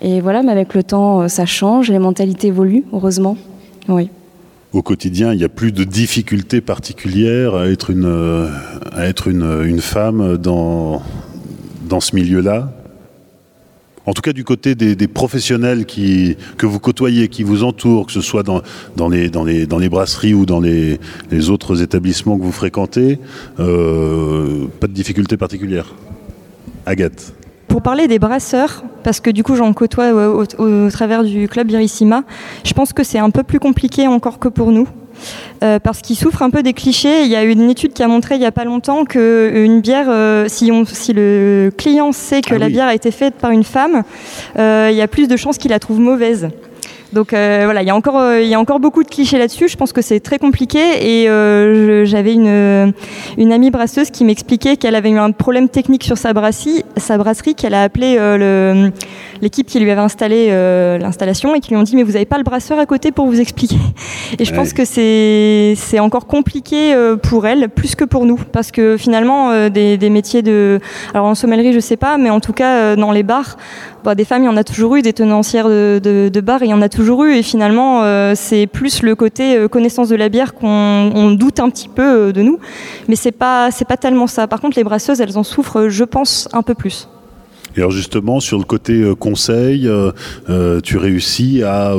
[0.00, 3.36] Et voilà, mais avec le temps, euh, ça change, les mentalités évoluent, heureusement.
[3.88, 4.10] Oui
[4.74, 10.36] au quotidien, il n'y a plus de difficultés particulières à être une, euh, une femme
[10.36, 11.00] dans,
[12.00, 12.72] ce milieu-là
[14.06, 18.20] en tout cas du côté des, professionnels que vous côtoyez, qui vous entourent, que ce
[18.20, 18.60] soit dans,
[19.08, 21.00] les, brasseries ou dans les,
[21.30, 23.18] les autres établissements que vous fréquentez,
[23.60, 25.94] euh, pas de difficultés particulières.
[26.84, 27.32] Agathe
[27.74, 31.72] pour parler des brasseurs, parce que du coup j'en côtoie au, au, travers du club
[31.72, 32.22] Irissima,
[32.62, 34.86] je pense que c'est un peu plus compliqué encore que pour nous.
[35.64, 37.22] Euh, parce qu'ils souffrent un peu des clichés.
[37.22, 40.06] Il y a une étude qui a montré il n'y a pas longtemps qu'une bière,
[40.08, 43.50] euh, si, on, si, le client sait que ah la bière a été faite par
[43.50, 44.04] une femme,
[44.56, 46.50] euh, il y a plus de chances qu'il la trouve mauvaise.
[47.14, 49.38] Donc euh, voilà, il y, a encore, euh, il y a encore beaucoup de clichés
[49.38, 49.68] là-dessus.
[49.68, 50.80] Je pense que c'est très compliqué.
[51.00, 52.92] Et euh, j'avais une,
[53.38, 57.16] une amie brasseuse qui m'expliquait qu'elle avait eu un problème technique sur sa brasserie, sa
[57.16, 58.18] brasserie qu'elle a appelé
[59.40, 60.48] l'équipe qui lui avait installé
[61.00, 63.26] l'installation et qui lui ont dit mais vous n'avez pas le brasseur à côté pour
[63.26, 63.76] vous expliquer?
[64.38, 68.96] Et je pense que c'est encore compliqué pour elle plus que pour nous parce que
[68.96, 70.80] finalement des, des métiers de
[71.12, 73.56] alors en sommellerie je sais pas mais en tout cas dans les bars
[74.04, 76.62] bah, des femmes, il y en a toujours eu, des tenancières de, de, de bar,
[76.62, 77.34] il y en a toujours eu.
[77.34, 81.70] Et finalement, euh, c'est plus le côté euh, connaissance de la bière qu'on doute un
[81.70, 82.58] petit peu euh, de nous.
[83.08, 84.46] Mais c'est pas, c'est pas tellement ça.
[84.46, 87.08] Par contre, les brasseuses, elles en souffrent, je pense, un peu plus.
[87.76, 89.90] Et alors justement, sur le côté conseil,
[90.84, 91.94] tu réussis à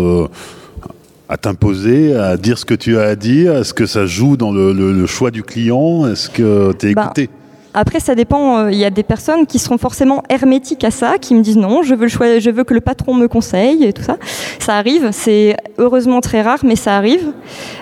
[1.27, 3.55] à t'imposer, à dire ce que tu as à dire?
[3.55, 6.07] Est-ce que ça joue dans le, choix du client?
[6.07, 7.29] Est-ce que tu es bah, écouté?
[7.75, 8.59] Après, ça dépend.
[8.59, 11.57] Euh, il y a des personnes qui seront forcément hermétiques à ça, qui me disent
[11.57, 14.15] non, je veux, que le patron me conseille et tout ça.
[14.59, 15.09] Ça arrive.
[15.11, 17.33] C'est heureusement très rare, mais ça arrive.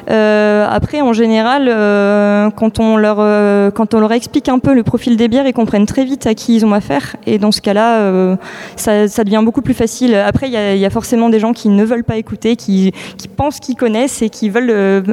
[0.10, 5.46] Euh, après, en général, euh, quand, on leur, explique un peu le profil des bières,
[5.46, 7.16] ils comprennent très vite à qui ils ont affaire.
[7.28, 8.38] Et dans ce cas-là,
[8.76, 10.16] ça, devient beaucoup plus facile.
[10.16, 12.92] Après, il y, a forcément des gens qui ne veulent pas écouter, qui,
[13.38, 15.04] pensent qu'ils connaissent et qui veulent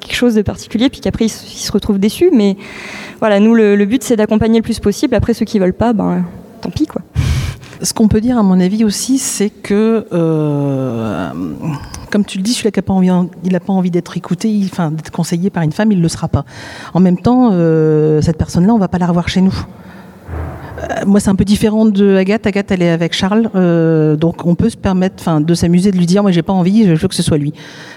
[0.00, 2.30] quelque chose de particulier, puis qu'après, ils, se retrouvent déçus.
[2.32, 2.56] Mais
[3.20, 5.14] voilà, nous, le, le but, c'est accompagner le plus possible.
[5.14, 6.24] Après, ceux qui veulent pas, ben,
[6.60, 7.02] tant pis, quoi.
[7.82, 11.30] Ce qu'on peut dire, à mon avis aussi, c'est que, euh,
[12.10, 13.10] comme tu le dis, celui-là qui n'a pas envie,
[13.44, 16.44] il envie d'être écouté, enfin d'être conseillé par une femme, il ne le sera pas.
[16.94, 19.54] En même temps, euh, cette personne-là, on ne va pas la revoir chez nous.
[20.78, 22.46] Euh, moi, c'est un peu différent de Agathe.
[22.46, 23.50] Agathe, elle est avec Charles,
[24.18, 26.86] donc on peut se permettre, enfin, de s'amuser, de lui dire, moi, j'ai pas envie,
[26.86, 27.52] je veux que ce soit lui.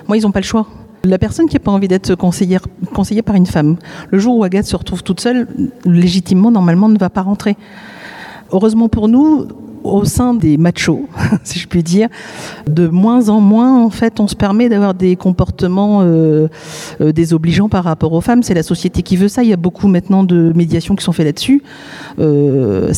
[0.10, 0.68] Moi, ils n'ont pas le choix.
[1.04, 3.78] La personne qui n'a pas envie d'être conseillée, par une femme,
[4.12, 5.48] le jour où Agathe se retrouve toute seule,
[5.86, 7.56] légitimement, normalement, ne va pas rentrer.
[8.52, 9.48] Heureusement pour nous,
[9.84, 11.08] au sein des machos,
[11.44, 12.10] si je puis dire,
[12.68, 16.48] de moins en moins, en fait, on se permet d'avoir des comportements euh,
[17.02, 18.44] euh, désobligeants par rapport aux femmes.
[18.44, 19.44] C'est la société qui veut ça.
[19.44, 21.64] Il y a beaucoup maintenant de médiations qui sont faites là-dessus.
[22.20, 22.92] Euh,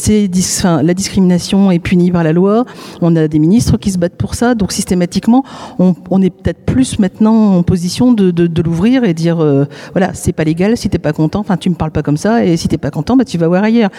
[0.84, 2.66] la discrimination est punie par la loi.
[3.02, 4.56] On a des ministres qui se battent pour ça.
[4.56, 5.44] Donc systématiquement,
[5.80, 9.38] on, est peut-être plus maintenant en position de, de, l'ouvrir et dire
[9.94, 10.78] voilà, c'est pas légal.
[10.78, 12.46] Si t'es pas content, enfin, tu me parles pas comme ça.
[12.46, 13.90] Et si t'es pas content, bah, tu vas voir ailleurs.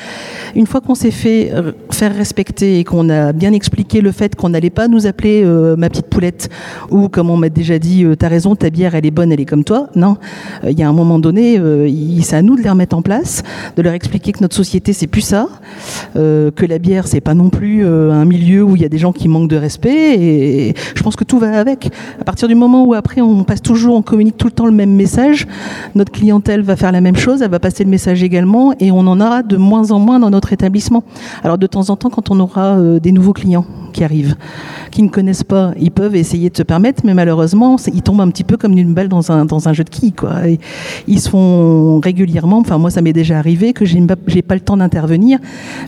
[0.55, 1.53] Une fois qu'on s'est fait
[1.91, 5.89] faire respecter qu'on a bien expliqué le fait qu'on n'allait pas nous appeler euh, ma
[5.89, 6.49] petite poulette.
[6.91, 9.41] Ou comme on m'a déjà dit euh, t'as raison ta bière elle est bonne elle
[9.41, 9.89] est comme toi.
[9.95, 10.17] Non.
[10.65, 11.61] Euh, il y a un moment donné
[12.23, 13.43] c'est à nous de les remettre en place
[13.77, 15.49] de leur expliquer que notre société c'est plus ça
[16.15, 19.13] que la bière c'est pas non plus un milieu où il y a des gens
[19.13, 21.91] qui manquent de respect et je pense que tout va avec.
[22.21, 24.73] À partir du moment où après on passe toujours on communique tout le temps le
[24.73, 25.47] même message
[25.95, 29.01] notre clientèle va faire la même chose elle va passer le message également et on
[29.01, 31.05] en aura de moins en moins dans notre établissement.
[31.43, 34.37] Alors de temps en temps quand on aura euh, des nouveaux clients qui arrivent,
[34.91, 35.73] qui ne connaissent pas.
[35.79, 38.95] Ils peuvent essayer de se permettre, mais malheureusement, ils tombent un petit peu comme une
[38.95, 40.15] balle dans un, dans un jeu de quilles.
[41.07, 44.61] Ils se font régulièrement, enfin moi ça m'est déjà arrivé, que j'ai pas, pas le
[44.61, 45.39] temps d'intervenir.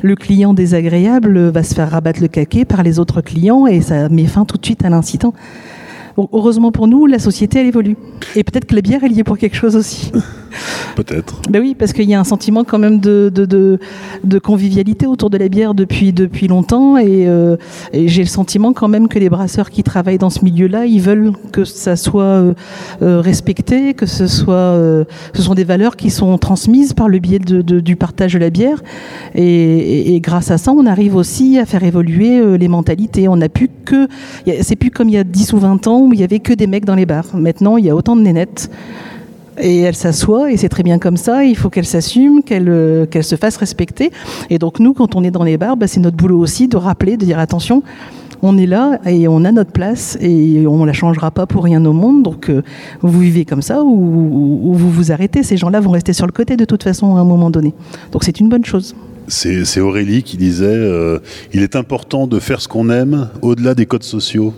[0.02, 4.08] Le client désagréable va se faire rabattre le caquet par les autres clients et ça
[4.08, 5.32] met fin tout de suite à l'incitant.
[6.16, 7.96] Heureusement pour nous, la société, elle évolue.
[8.36, 10.12] Et peut-être que la bière, elle y est pour quelque chose aussi.
[10.94, 11.40] Peut-être.
[11.50, 13.80] Ben oui, parce qu'il y a un sentiment quand même de, de, de,
[14.22, 16.96] de convivialité autour de la bière depuis, depuis longtemps.
[16.96, 17.56] Et, euh,
[17.92, 21.00] et j'ai le sentiment quand même que les brasseurs qui travaillent dans ce milieu-là, ils
[21.00, 22.54] veulent que ça soit euh,
[23.02, 25.04] euh, respecté, que ce soit, euh,
[25.34, 28.80] ce sont des valeurs qui sont transmises par le biais du partage de la bière.
[29.34, 33.26] Et, et- et grâce à ça, on arrive aussi à faire évoluer les mentalités.
[33.26, 34.06] On n'a plus que,
[34.60, 36.52] c'est plus comme il y a 10 ou 20 ans où il y avait que
[36.52, 37.26] des mecs dans les bars.
[37.34, 38.70] Maintenant, il y a autant de nénettes.
[39.56, 41.44] Et elle s'assoit, et c'est très bien comme ça.
[41.44, 44.10] Il faut qu'elle s'assume, qu'elle euh, se fasse respecter.
[44.50, 46.76] Et donc nous, quand on est dans les bars, bah, c'est notre boulot aussi de
[46.76, 47.84] rappeler, de dire attention,
[48.42, 51.84] on est là et on a notre place et on la changera pas pour rien
[51.84, 52.24] au monde.
[52.24, 52.62] Donc euh,
[53.00, 55.44] vous vivez comme ça ou, ou- ou vous vous arrêtez.
[55.44, 57.72] Ces gens-là vont rester sur le côté de toute façon à un moment donné.
[58.10, 58.96] Donc c'est une bonne chose.
[59.28, 61.20] C'est c'est Aurélie qui disait euh,
[61.54, 64.52] il est important de faire ce qu'on aime au-delà des codes sociaux.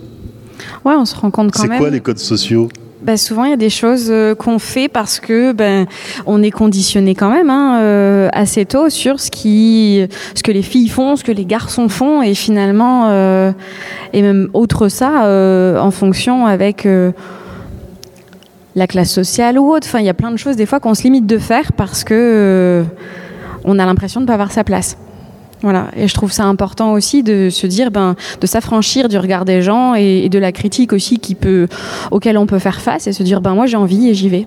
[0.85, 1.79] Ouais, on se rend compte quand C'est même.
[1.79, 2.69] quoi les codes sociaux
[3.01, 5.85] Bah, souvent, il y a des choses euh, qu'on fait parce que ben,
[6.25, 10.63] on est conditionné quand même hein, euh, assez tôt sur ce, qui, ce que les
[10.63, 13.51] filles font, ce que les garçons font, et finalement, euh,
[14.13, 16.87] et même autre ça, euh, en fonction avec
[18.75, 19.87] la classe sociale ou autre.
[19.87, 22.03] Enfin, il y a plein de choses des fois qu'on se limite de faire parce
[22.03, 22.83] que
[23.63, 24.97] on a l'impression de ne pas avoir sa place.
[25.63, 29.43] Voilà, et je trouve ça important aussi de se dire, ben, de s'affranchir du regard
[29.43, 31.67] des gens et, et de la critique aussi qui peut,
[32.11, 34.45] auquel on peut faire face et se dire, ben moi j'ai envie et j'y vais.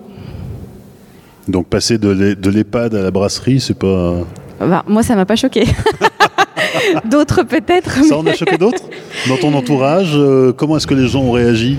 [1.49, 4.13] Donc passer de l'e- de l'EHPAD à la brasserie, c'est pas.
[4.61, 5.65] Ben, moi ça m'a pas choqué.
[7.09, 8.03] D'autres peut-être.
[8.05, 8.83] Ça en a choqué d'autres?
[9.27, 11.77] Dans ton entourage, euh, comment est-ce que les gens ont réagi?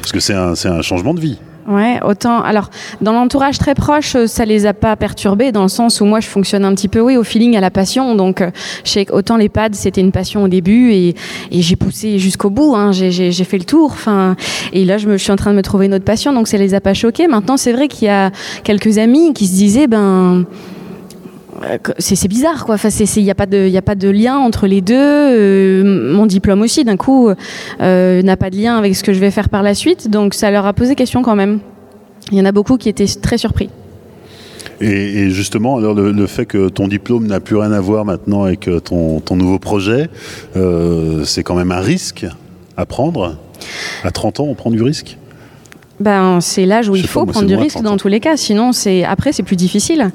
[0.00, 1.38] Parce que c'est un, c'est un changement de vie.
[1.68, 2.42] Ouais, autant.
[2.42, 6.04] Alors, dans l'entourage très proche, euh, ça les a pas perturbés dans le sens où
[6.04, 8.14] moi je fonctionne un petit peu, oui, au feeling, à la passion.
[8.14, 8.50] Donc, euh,
[8.84, 11.16] je sais qu'autant les pads, c'était une passion au début et,
[11.50, 12.76] et j'ai poussé jusqu'au bout.
[12.76, 13.90] Hein, j'ai fait le tour.
[13.92, 14.36] Enfin,
[14.72, 16.46] et là, je, me, je suis en train de me trouver une autre passion, donc
[16.46, 17.26] ça les a pas choqués.
[17.26, 18.30] Maintenant, c'est vrai qu'il y a
[18.62, 20.44] quelques amis qui se disaient, ben.
[21.62, 22.76] Euh, C'est, bizarre, quoi.
[22.76, 24.94] Il n'y a, pas de- a pas de lien entre les deux.
[24.96, 27.30] Euh, mon diplôme aussi, d'un coup,
[27.80, 30.10] euh, n'a pas de lien avec ce que je vais faire par la suite.
[30.10, 31.60] Donc, ça leur a posé question quand même.
[32.32, 33.70] Il y en a beaucoup qui étaient très surpris.
[34.80, 38.68] Et, justement, alors le, fait que ton diplôme n'a plus rien à voir maintenant avec
[38.84, 40.10] ton, nouveau projet,
[41.24, 42.26] c'est quand même un risque
[42.76, 43.38] à prendre?
[44.04, 45.16] À 30 ans, on prend du risque?
[45.98, 47.96] Ben, c'est l'âge où Je il pas, faut prendre du risque 30 dans ans.
[47.96, 48.36] tous les cas.
[48.36, 50.10] Sinon, c'est après, c'est plus difficile.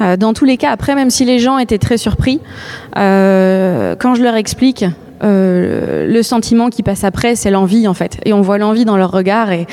[0.00, 2.40] Euh, dans tous les cas, après, même si les gens étaient très surpris,
[2.96, 4.84] euh, quand je leur explique.
[5.22, 8.18] euh, le sentiment qui passe après, c'est l'envie en fait.
[8.24, 9.66] Et on voit l'envie dans leur regard et,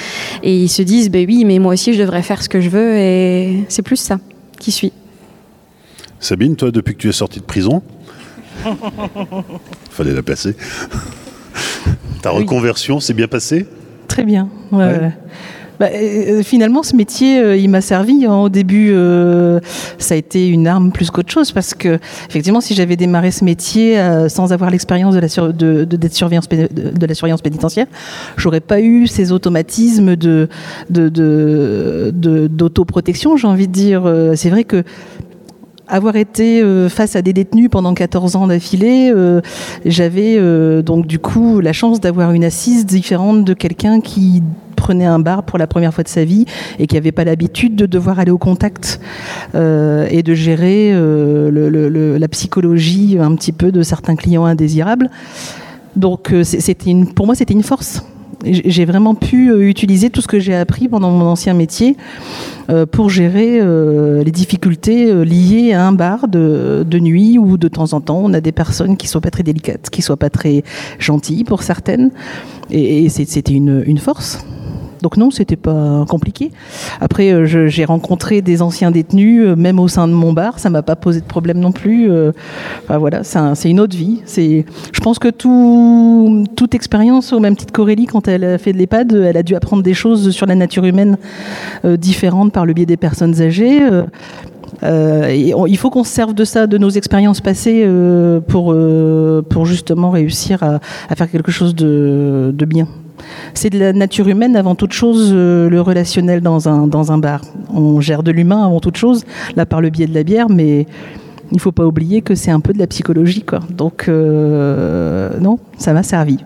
[0.43, 2.67] et ils se disent, ben oui, mais moi aussi je devrais faire ce que je
[2.69, 4.19] veux et c'est plus ça
[4.59, 4.91] qui suit.
[6.19, 7.81] Sabine, toi, depuis que tu es sortie de prison,
[9.89, 10.53] fallait la placer.
[12.21, 12.39] Ta Oui.
[12.39, 13.67] reconversion s'est bien passée?
[14.17, 14.49] Très bien.
[14.71, 14.99] ouais, Ouais.
[14.99, 15.11] ouais.
[15.79, 18.25] Bah, euh, finalement, ce métier, euh, il m'a servi.
[18.25, 18.33] hein.
[18.33, 19.59] Au début, euh,
[19.99, 23.45] ça a été une arme plus qu'autre chose parce que, effectivement, si j'avais démarré ce
[23.45, 27.85] métier euh, sans avoir l'expérience de la sur- de, surveillance de, la surveillance pénitentiaire,
[28.37, 30.49] j'aurais pas eu ces automatismes de
[30.89, 33.37] de, de, d'autoprotection.
[33.37, 34.83] J'ai envie de dire, Euh, c'est vrai que
[35.87, 39.41] avoir été euh, face à des détenus pendant 14 ans d'affilée, euh,
[39.85, 44.43] j'avais euh, donc du coup la chance d'avoir une assise différente de quelqu'un qui
[44.75, 46.45] prenait un bar pour la première fois de sa vie
[46.79, 48.99] et qui n'avait pas l'habitude de devoir aller au contact
[49.55, 54.45] euh, et de gérer euh, le- le- la psychologie un petit peu de certains clients
[54.45, 55.09] indésirables.
[55.95, 58.03] Donc euh, c'était pour moi c'était une force.
[58.45, 61.97] J'ai vraiment pu euh, utiliser tout ce que j'ai appris pendant mon ancien métier
[62.69, 67.93] euh, pour gérer euh, les difficultés liées à un bar de, nuit où de temps
[67.93, 70.63] en temps on a des personnes qui sont pas très délicates, qui soient pas très
[70.99, 72.11] gentilles pour certaines,
[72.69, 74.45] et, c'était une force.
[75.01, 76.51] Donc non, c'était pas compliqué.
[77.01, 80.69] Après, euh, j'ai rencontré des anciens détenus, euh, même au sein de mon bar, ça
[80.69, 82.09] m'a pas posé de problème non plus.
[82.11, 82.31] euh,
[82.83, 84.21] Enfin, voilà, c'est un- c'est une autre vie.
[84.27, 88.77] Je pense que tout, toute expérience, au même titre qu'Aurélie, quand elle a fait de
[88.77, 91.17] l'EHPAD, elle a dû apprendre des choses sur la nature humaine
[91.85, 93.79] euh, différentes par le biais des personnes âgées.
[94.83, 97.87] il faut qu'on se serve de ça, de nos expériences passées,
[98.47, 100.79] pour, justement réussir à,
[101.15, 102.87] faire quelque chose de bien.
[103.53, 107.17] C'est de la nature humaine avant toute chose, euh, le relationnel dans un, dans un
[107.17, 107.41] bar.
[107.73, 110.85] On gère de l'humain avant toute chose, là par le biais de la bière, mais
[111.51, 113.41] il ne faut pas oublier que c'est un peu de la psychologie.
[113.43, 113.59] Quoi.
[113.69, 116.37] Donc, euh, non, ça m'a servi.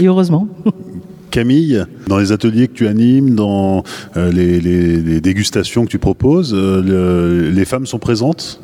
[0.00, 0.48] Et heureusement.
[1.30, 3.84] Camille, dans les ateliers que tu animes, dans
[4.18, 8.60] euh, les, dégustations que tu proposes, le- les femmes sont présentes?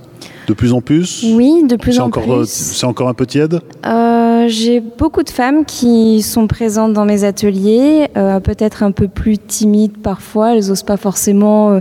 [0.49, 2.47] De plus en plus Oui, de plus en encore, plus.
[2.49, 7.05] c'est encore un peu tiède Euh, Euh, j'ai beaucoup de femmes qui sont présentes dans
[7.05, 11.81] mes ateliers, euh, peut-être un peu plus timides parfois, elles n'osent pas forcément euh,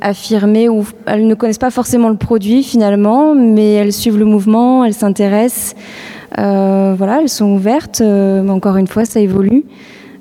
[0.00, 4.84] affirmer ou elles ne connaissent pas forcément le produit finalement, mais elles suivent le mouvement,
[4.84, 5.74] elles s'intéressent.
[6.36, 9.64] voilà, elles sont ouvertes, mais encore une fois, ça évolue.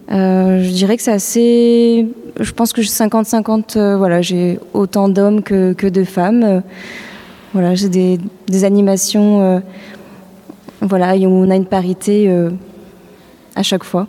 [0.10, 2.08] je dirais que c'est assez.
[2.40, 6.62] Je pense que 50-50, voilà, j'ai autant d'hommes que, que, de femmes.
[7.54, 9.62] Voilà, j'ai des, des, animations
[10.82, 12.50] voilà, on a une parité euh,
[13.56, 14.08] à chaque fois.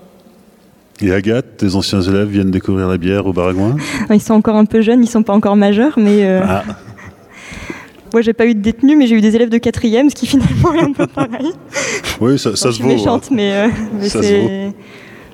[1.01, 3.77] Et Agathe, tes anciens élèves viennent découvrir la bière au Baragouin?
[4.11, 6.25] Ils sont encore un peu jeunes, ils sont pas encore majeurs, mais.
[6.25, 6.41] Euh...
[6.45, 6.65] Ah.
[8.13, 10.27] Moi, j'ai pas eu de détenus, mais j'ai eu des élèves de quatrième, ce qui
[10.27, 11.51] finalement est un peu pareil.
[12.21, 12.89] Oui, ça, ça se vaut.
[12.89, 13.35] méchante, hein.
[13.35, 13.69] mais, euh,
[13.99, 14.73] mais c'est.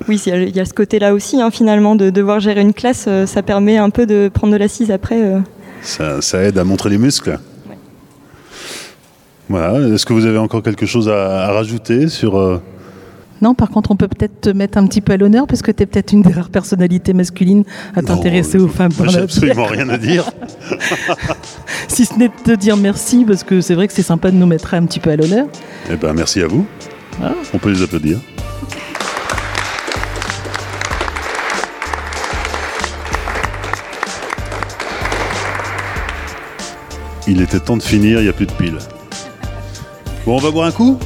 [0.07, 3.27] Oui, il y, a ce côté-là aussi, hein, finalement, de devoir gérer une classe, euh,
[3.27, 5.21] ça permet un peu de prendre de l'assise après.
[5.83, 7.37] Ça, ça, aide à montrer les muscles.
[9.49, 9.79] Voilà.
[9.95, 12.37] Est-ce que vous avez encore quelque chose à, rajouter sur...
[12.37, 12.61] Euh,
[13.41, 15.71] non, par contre, on peut peut-être te mettre un petit peu à l'honneur parce que
[15.71, 17.63] tu es peut-être une des rares personnalités masculines
[17.95, 18.91] à t'intéresser aux femmes.
[19.09, 20.29] J'ai absolument rien à dire.
[21.89, 24.37] si ce n'est de te dire merci parce que c'est vrai que c'est sympa de
[24.37, 25.47] nous mettre un petit peu à l'honneur.
[25.91, 26.67] Eh ben, merci à vous.
[27.23, 27.33] Ah.
[27.55, 28.19] On peut les applaudir.
[37.29, 38.79] Il était temps de finir, il n'y a plus de piles.
[40.29, 40.99] Bon, on va boire un coup?